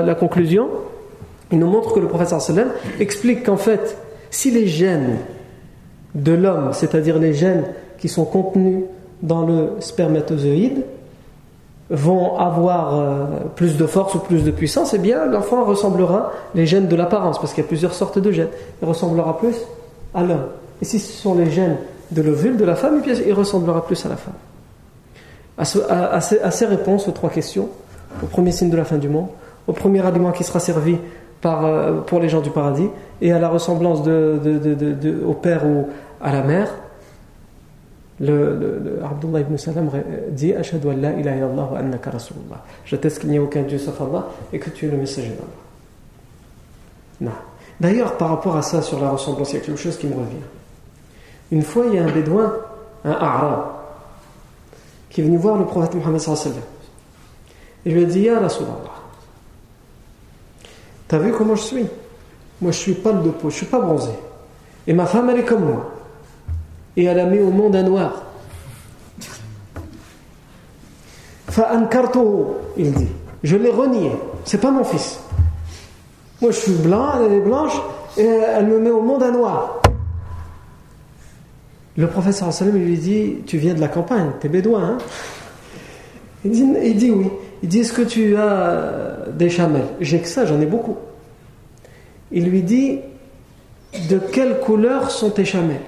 [0.02, 0.68] la, conclusion?
[1.52, 2.68] Il nous montre que le professeur Sallam
[3.00, 3.96] explique qu'en fait,
[4.30, 5.18] si les gènes
[6.14, 7.64] de l'homme, c'est-à-dire les gènes
[7.98, 8.84] qui sont contenus
[9.24, 10.84] dans le spermatozoïde,
[11.90, 13.24] vont avoir euh,
[13.56, 17.38] plus de force ou plus de puissance, eh bien l'enfant ressemblera, les gènes de l'apparence,
[17.38, 18.48] parce qu'il y a plusieurs sortes de gènes,
[18.80, 19.56] il ressemblera plus
[20.14, 20.46] à l'homme.
[20.80, 21.76] Et si ce sont les gènes
[22.10, 24.34] de l'ovule de la femme, et il ressemblera plus à la femme.
[25.56, 27.68] À, ces, réponses aux trois questions,
[28.22, 29.28] au premier signe de la fin du monde,
[29.66, 30.98] au premier aliment qui sera servi
[31.40, 32.88] par, euh, pour les gens du paradis,
[33.20, 35.88] et à la ressemblance de, au père ou
[36.20, 36.70] à la mère,
[38.20, 39.90] le, Abdullah ibn Salam
[40.30, 42.64] dit Ashadu an la ilaha illallah wa annaka rasulullah.
[42.84, 45.32] J'atteste qu'il n'y a aucun Dieu sauf Allah et que tu es le messager
[47.20, 47.34] d'Allah.
[47.80, 50.14] D'ailleurs, par rapport à ça, sur la ressemblance, il y a quelque chose qui me
[50.14, 50.44] revient.
[51.50, 52.54] Une fois, il y a un bédouin,
[53.04, 53.64] un Arab,
[55.10, 56.60] qui est venu voir le prophète Mohammed sallallahu
[57.84, 58.94] Et lui a dit Ya Rasulallah,
[61.08, 61.86] t'as vu comment je suis?
[62.60, 64.12] Moi, je suis pas de peau, je suis pas bronzé.
[64.86, 65.93] Et ma femme, elle est comme moi.
[66.96, 68.22] Et elle a mis au monde un noir.
[72.76, 73.08] il dit.
[73.42, 74.10] Je l'ai renié.
[74.44, 75.20] C'est pas mon fils.
[76.40, 77.80] Moi, je suis blanc, elle est blanche,
[78.16, 79.82] et elle me met au monde un noir.
[81.96, 84.98] Le professeur sallam lui dit Tu viens de la campagne, t'es bédouin, hein?
[86.44, 87.30] Il dit, il dit oui.
[87.62, 89.86] Il dit Est-ce que tu as des chamelles?
[90.00, 90.96] J'ai que ça, j'en ai beaucoup.
[92.32, 92.98] Il lui dit
[94.10, 95.80] De quelle couleur sont tes chamelles?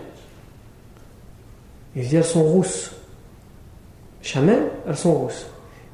[1.96, 2.92] Il dit Elles sont rousses.
[4.22, 5.46] Chamelles, elles sont rousses.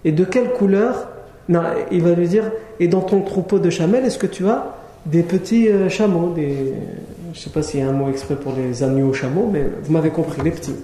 [0.05, 1.09] Et de quelle couleur
[1.48, 2.50] Non, il va lui dire
[2.80, 4.76] Et dans ton troupeau de chamelles, est-ce que tu as
[5.07, 8.53] des petits euh, chameaux, je ne sais pas s'il y a un mot exprès pour
[8.55, 10.76] les agneaux chameaux, mais vous m'avez compris, les petits.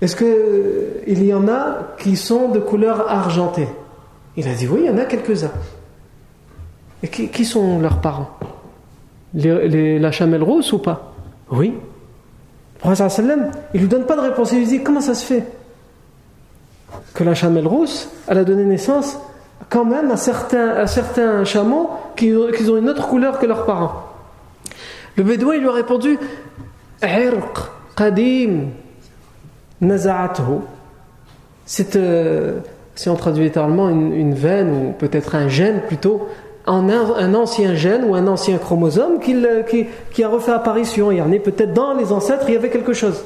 [0.00, 3.68] Est-ce qu'il euh, y en a qui sont de couleur argentée?
[4.36, 5.50] Il a dit oui, il y en a quelques-uns.
[7.02, 8.30] Et qui, sont leurs parents?
[9.34, 11.12] La chamelle rousse ou pas?
[11.50, 11.74] Oui.
[12.84, 14.52] Le sallam, il ne lui donne pas de réponse.
[14.52, 15.44] Il lui dit comment ça se fait
[17.14, 19.18] que la chamelle rousse, elle a donné naissance
[19.68, 24.04] quand même à certains, chameaux qui, ont une autre couleur que leurs parents.
[25.16, 26.18] Le bédouin lui a répondu
[27.02, 27.58] Irq
[27.96, 28.68] qadim
[31.66, 32.60] C'est, euh,
[32.94, 36.28] si on traduit littéralement, une, veine ou peut-être un gène plutôt,
[36.68, 39.34] un, ancien gène ou un ancien chromosome qui,
[40.12, 41.10] qui, a refait apparition.
[41.10, 43.24] Il y en est peut-être dans les ancêtres, il y avait quelque chose.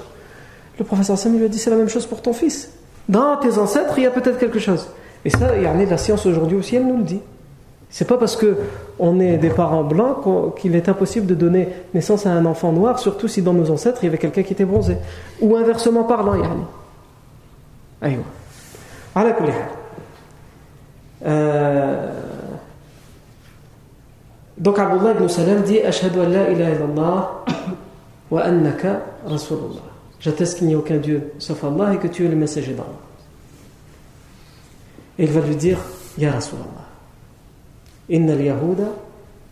[0.79, 2.73] Le professeur Sam lui a dit c'est la même chose pour ton fils.
[3.09, 4.89] Dans tes ancêtres, il y a peut-être quelque chose.
[5.25, 7.21] Et ça, il y en a la science aujourd'hui aussi, elle nous le dit.
[7.91, 8.57] C'est pas parce que
[8.99, 12.99] on est des parents blancs qu'il est impossible de donner naissance à un enfant noir,
[12.99, 14.97] surtout si dans nos ancêtres il y avait quelqu'un qui était bronzé.
[15.43, 16.65] Ou inversement parlant, yani.
[18.01, 18.23] Aïwa.
[19.15, 19.37] Ala
[24.57, 27.45] kulli euh, Donc Abdullah ibn Salam dit Ashhadu an la ilaha illallah
[28.31, 29.83] wa annaka rasulullah.
[30.21, 32.89] J'atteste qu'il n'y a aucun Dieu sauf Allah et que tu es le messager d'Allah.
[35.19, 35.79] Et il va lui dire
[36.19, 36.83] Ya Rasulallah.
[38.11, 38.93] إن اليهود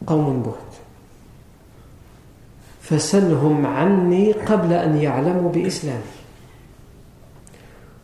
[0.07, 0.72] قوم بهت
[2.82, 6.20] فسلهم عني قبل أن يعلموا بإسلامي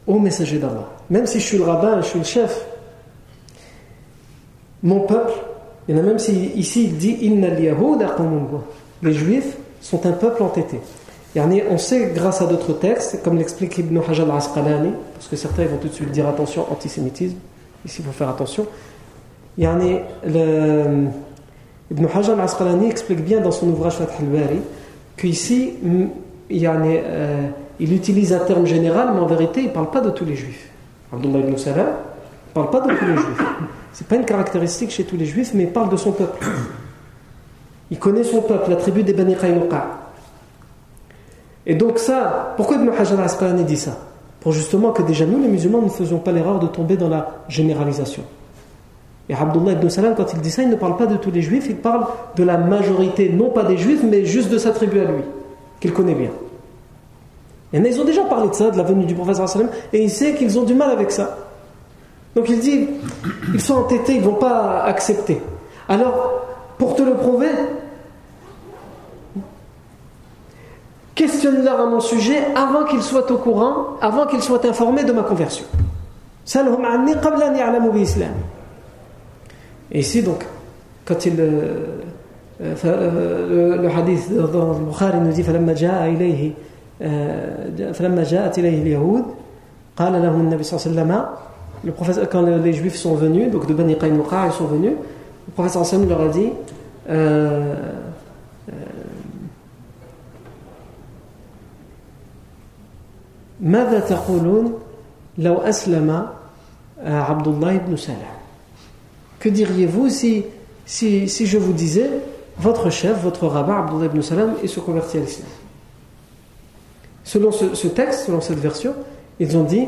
[0.06, 2.64] Ô messager d'Allah, même si je suis le rabbin, je suis le chef,
[4.84, 5.32] mon peuple
[5.88, 7.16] A même si, ici il dit
[9.02, 10.80] Les juifs sont un peuple entêté.
[11.70, 15.76] On sait grâce à d'autres textes, comme l'explique Ibn Hajar al-Asqalani, parce que certains vont
[15.76, 17.36] tout de suite dire attention, antisémitisme,
[17.84, 18.66] ici il faut faire attention.
[19.58, 21.06] Le,
[21.90, 24.60] Ibn Hajar al-Asqalani explique bien dans son ouvrage Fath al-Bari
[25.16, 30.10] qu'ici, euh, il utilise un terme général, mais en vérité, il ne parle pas de
[30.10, 30.70] tous les juifs.
[31.12, 33.44] Abdullah ibn Salam ne parle pas de tous les juifs.
[33.96, 36.46] Ce n'est pas une caractéristique chez tous les juifs, mais il parle de son peuple.
[37.90, 39.86] Il connaît son peuple, la tribu des Bani Qaynuqa.
[41.64, 43.96] Et donc ça, pourquoi Ibn Hajar al-Asqalani dit ça?
[44.40, 47.44] Pour justement que déjà nous, les musulmans, ne faisions pas l'erreur de tomber dans la
[47.48, 48.22] généralisation.
[49.30, 51.40] Et Abdullah ibn Salam, quand il dit ça, il ne parle pas de tous les
[51.40, 55.00] juifs, il parle de la majorité, non pas des juifs, mais juste de sa tribu
[55.00, 55.22] à lui,
[55.80, 56.30] qu'il connaît bien.
[57.72, 60.10] Et ils ont déjà parlé de ça, de la venue du professeur sallam, et il
[60.10, 61.45] sait qu'ils ont du mal avec ça.
[62.35, 62.87] Donc il dit,
[63.53, 65.41] ils sont entêtés, ils ne vont pas accepter.
[65.89, 66.45] Alors,
[66.77, 67.51] pour te le prouver,
[71.13, 75.23] questionne-leur à mon sujet avant qu'ils soient au courant, avant qu'ils soient informés de ma
[75.23, 75.65] conversion.
[79.91, 80.45] Et ici, donc,
[81.05, 81.35] quand il.
[81.39, 86.51] Euh, euh, le, hadith dans le Bukhari nous dit فلما جاء إليه
[87.93, 89.23] فلما جاءت إليه اليهود
[89.97, 91.25] قال له النبي صلى الله عليه وسلم
[91.85, 94.93] le prophète, quand les juifs sont venus, donc de Bani Qaynuqa, ils sont venus,
[95.47, 96.49] le prophète sallam leur a dit
[97.09, 97.75] euh,
[103.61, 104.73] ماذا تقولون
[105.37, 106.27] لو أسلم
[107.03, 108.41] عبد الله بن سلام
[109.39, 110.45] Que diriez-vous si,
[110.85, 112.11] si, si je vous disais,
[112.59, 115.47] votre chef, votre rabbin, Abdullah ibn Salam, est se convertit à l'islam
[117.23, 118.93] Selon ce, texte, selon cette version,
[119.39, 119.87] ils ont dit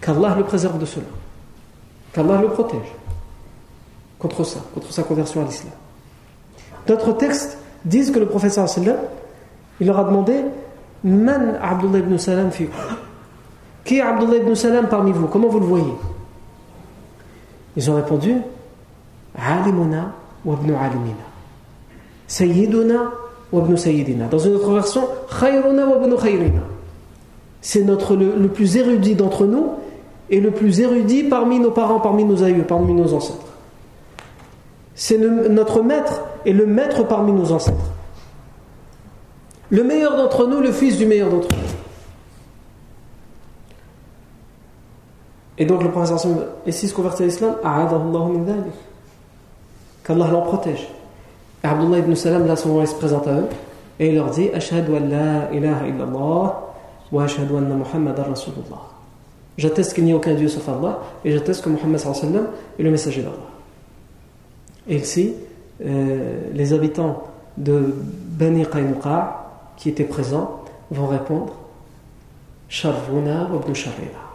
[0.00, 1.06] Qu'Allah le préserve de cela.
[2.12, 2.88] Qu'Allah le protège
[4.18, 5.72] contre ça, contre sa conversion à l'islam.
[6.86, 8.58] D'autres textes disent que le prophète
[9.80, 10.44] il leur a demandé
[11.04, 12.50] Man Abdullah ibn Salam
[13.84, 15.26] Qui est Abdullah ibn Salam parmi vous?
[15.28, 15.94] Comment vous le voyez?
[17.76, 18.34] Ils ont répondu
[19.36, 20.12] Alimuna
[20.44, 21.14] wa ibn alimina.
[22.26, 23.12] Sayyiduna
[23.52, 24.26] wa ibn sayyidina.
[24.26, 25.02] Dans une autre version,
[25.38, 26.62] Khayruna wa ibn khayrina.
[27.60, 29.74] C'est notre le, plus érudit d'entre nous
[30.30, 33.46] et le plus érudit parmi nos parents, parmi nos aïeux, parmi nos ancêtres.
[34.94, 37.92] C'est notre maître et le maître parmi nos ancêtres.
[39.70, 41.68] Le meilleur d'entre nous, le fils du meilleur d'entre nous.
[45.58, 46.26] Et donc le prophète
[46.66, 47.56] et s'il se convertit à l'islam,
[50.04, 50.88] qu'Allah l'en protège.
[51.62, 53.48] Et Abdullah ibn Salam, là, son se présente à eux
[53.98, 56.60] et il leur dit Ashhadu an la ilaha illallah
[57.10, 58.97] wa ashhadu anna Muhammadan Rasulullah.
[59.58, 63.22] J'atteste qu'il n'y a aucun Dieu sauf Allah et j'atteste que Muhammad est le messager
[63.22, 63.36] d'Allah.
[64.88, 65.34] Et ici,
[65.84, 67.24] euh, les habitants
[67.58, 71.52] de Bani Qaynuqa qui étaient présents vont répondre
[72.68, 74.28] Sharruna ibn Sharrina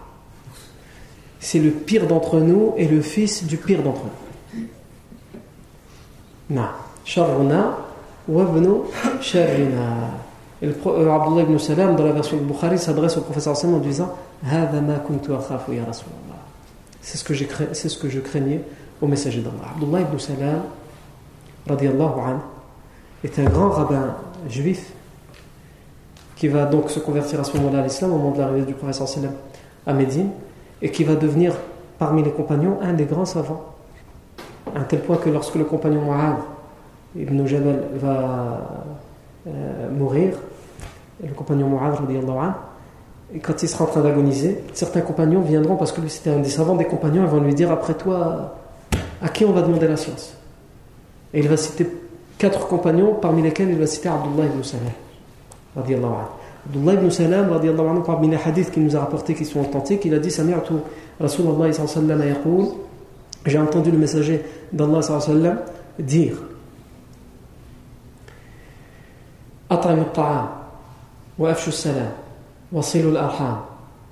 [1.43, 4.63] c'est le pire d'entre nous et le fils du pire d'entre nous.
[6.49, 6.71] Na.
[7.03, 7.77] Sharruna
[8.29, 8.83] wabnu
[9.19, 10.09] sharrina.
[10.63, 13.79] Et le, euh, Abdullah ibn Salam, dans la version de Bukhari, s'adresse au professeur en
[13.79, 14.13] disant
[17.01, 17.33] C'est ce, que
[17.73, 18.61] c'est ce que je craignais
[19.01, 19.73] au messager d'Allah.
[19.75, 20.61] Abdullah ibn Salam,
[21.67, 22.39] radiallahu an,
[23.25, 24.15] est un grand rabbin
[24.47, 24.93] juif
[26.37, 28.73] qui va donc se convertir à ce moment-là à l'islam au moment de l'arrivée du
[28.73, 29.07] professeur
[29.85, 30.29] à Médine
[30.81, 31.55] et qui va devenir
[31.99, 33.65] parmi les compagnons un des grands savants.
[34.73, 36.37] À un tel point que lorsque le compagnon Mu'ad
[37.17, 38.61] ibn Jabal va
[39.45, 40.35] euh, mourir,
[41.21, 41.97] le compagnon Mu'adh,
[43.33, 46.39] et quand il sera en train d'agoniser, certains compagnons viendront, parce que lui c'était un
[46.39, 48.55] des savants des compagnons, et vont lui dire Après toi,
[49.21, 50.37] à qui on va demander la science?
[51.33, 51.87] Et il va citer
[52.37, 54.85] quatre compagnons, parmi lesquels il va citer Abdullah ibn Salam.
[55.75, 60.13] Abdullah ibn Salam, anhu, parmi les hadiths qu'il nous a rapportés qui sont authentiques, il
[60.13, 60.73] a dit Sami'atu
[61.19, 61.71] Rasulallah
[63.45, 65.01] J'ai entendu le messager d'Allah
[65.97, 66.35] dire
[69.71, 70.62] At'am ta'am
[71.38, 72.12] وأفشوا السلام
[72.72, 73.60] وصلوا الأرحام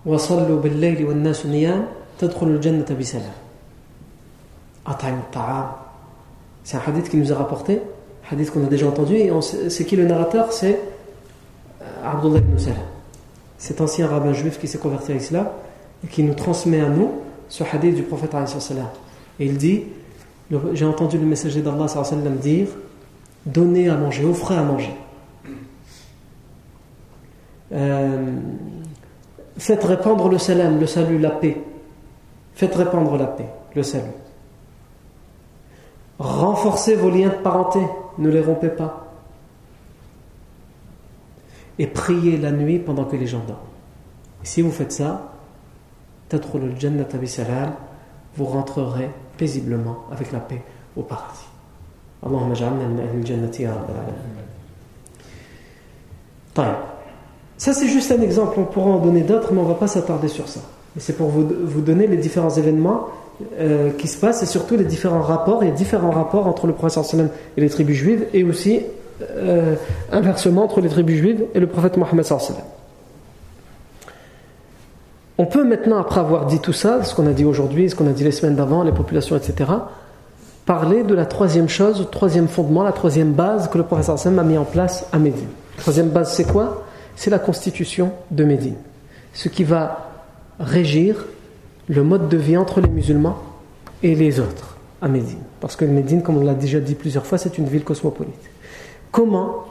[0.07, 1.87] وصلوا بالليل والناس نيام
[2.19, 3.37] تدخلوا الجنة بسلام
[4.87, 5.69] أطعموا الطعام
[6.65, 7.81] C'est un hadith qui nous a rapporté,
[8.29, 10.81] hadith qu'on a déjà entendu, et c'est qui le narrateur C'est
[12.05, 12.79] Abdullah ibn Salam,
[13.57, 15.47] cet ancien rabbin juif qui s'est converti à l'islam
[16.05, 17.13] et qui nous transmet à nous
[17.49, 18.35] ce hadith du prophète.
[19.39, 19.85] Et il dit
[20.73, 21.87] J'ai entendu le messager d'Allah
[22.43, 22.67] dire
[23.45, 24.93] Donnez à manger, offrez à manger.
[27.74, 28.36] euh,
[29.58, 31.58] faites répandre le salam, le salut, la paix.
[32.54, 34.12] Faites répandre la paix, le salut.
[36.20, 37.80] Renforcez vos liens de parenté,
[38.18, 39.08] ne les rompez pas.
[41.80, 43.60] Et priez la nuit pendant que les gens dorment.
[44.44, 45.32] Si vous faites ça,
[48.36, 50.62] vous rentrerez paisiblement avec la paix
[50.96, 51.48] au paradis.
[52.24, 53.74] Allahumma ja'alna min ahli jannati ya
[57.62, 59.86] Ça c'est juste un exemple, on pourra en donner d'autres, mais on ne va pas
[59.86, 60.62] s'attarder sur ça.
[60.98, 63.10] C'est pour vous, vous, donner les différents événements
[63.60, 65.62] euh, qui se passent et surtout les différents rapports.
[65.62, 68.80] A différents rapports entre le prophète sallam et les tribus juives et aussi
[69.22, 69.76] euh,
[70.12, 72.64] inversement entre les tribus juives et le prophète Mohammed sallam.
[75.38, 78.08] On peut maintenant, après avoir dit tout ça, ce qu'on a dit aujourd'hui, ce qu'on
[78.08, 79.70] a dit les semaines d'avant, les populations, etc.,
[80.66, 84.40] parler de la troisième chose, le troisième fondement, la troisième base que le professeur Sam
[84.40, 85.50] a mis en place à Médine.
[85.78, 86.86] La troisième base, c'est quoi?
[87.16, 88.76] C'est la constitution de Médine.
[89.34, 90.10] Ce qui va
[90.60, 91.26] régir
[91.88, 93.38] le mode de vie entre les musulmans
[94.04, 95.42] et les autres à Médine.
[95.60, 98.34] Parce que Médine, comme on l'a déjà dit plusieurs fois, c'est une ville cosmopolite.
[99.12, 99.66] Comment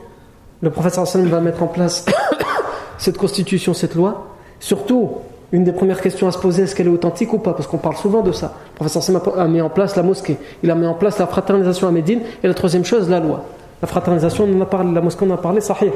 [0.61, 2.05] le professeur Sam va mettre en place
[2.99, 4.36] cette constitution, cette loi?
[4.59, 5.12] Surtout
[5.53, 7.55] une des premières questions à se poser, est-ce qu'elle est authentique ou pas?
[7.55, 8.55] Parce qu'on parle souvent de ça.
[8.72, 11.26] Le professeur Sam a mis en place la mosquée, il a mis en place la
[11.26, 13.45] fraternisation à Médine, et la troisième chose, la loi.
[13.82, 15.91] La fraternisation, on en a parlé, la mosquée, on en a parlé, sahih.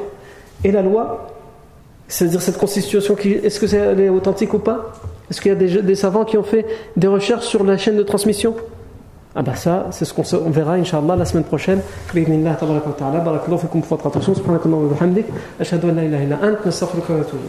[0.65, 1.29] Et la loi,
[2.09, 4.93] c'est-à-dire cette constitution, est-ce que c'est est authentique ou pas?
[5.31, 7.97] Est-ce qu'il y a des, des, savants qui ont fait des recherches sur la chaîne
[7.97, 8.55] de transmission?
[9.37, 11.81] Ah bah ça, c'est ce qu'on verra, Inch'Allah, la semaine prochaine.
[12.15, 15.27] Bismillah, tabaraka wa ta'ala, barakallahu fikum votre attention, subhanakallahu wa bihamdik,
[15.59, 17.43] ashhadu an la ilaha illa ant, nastaghfiruka wa atubu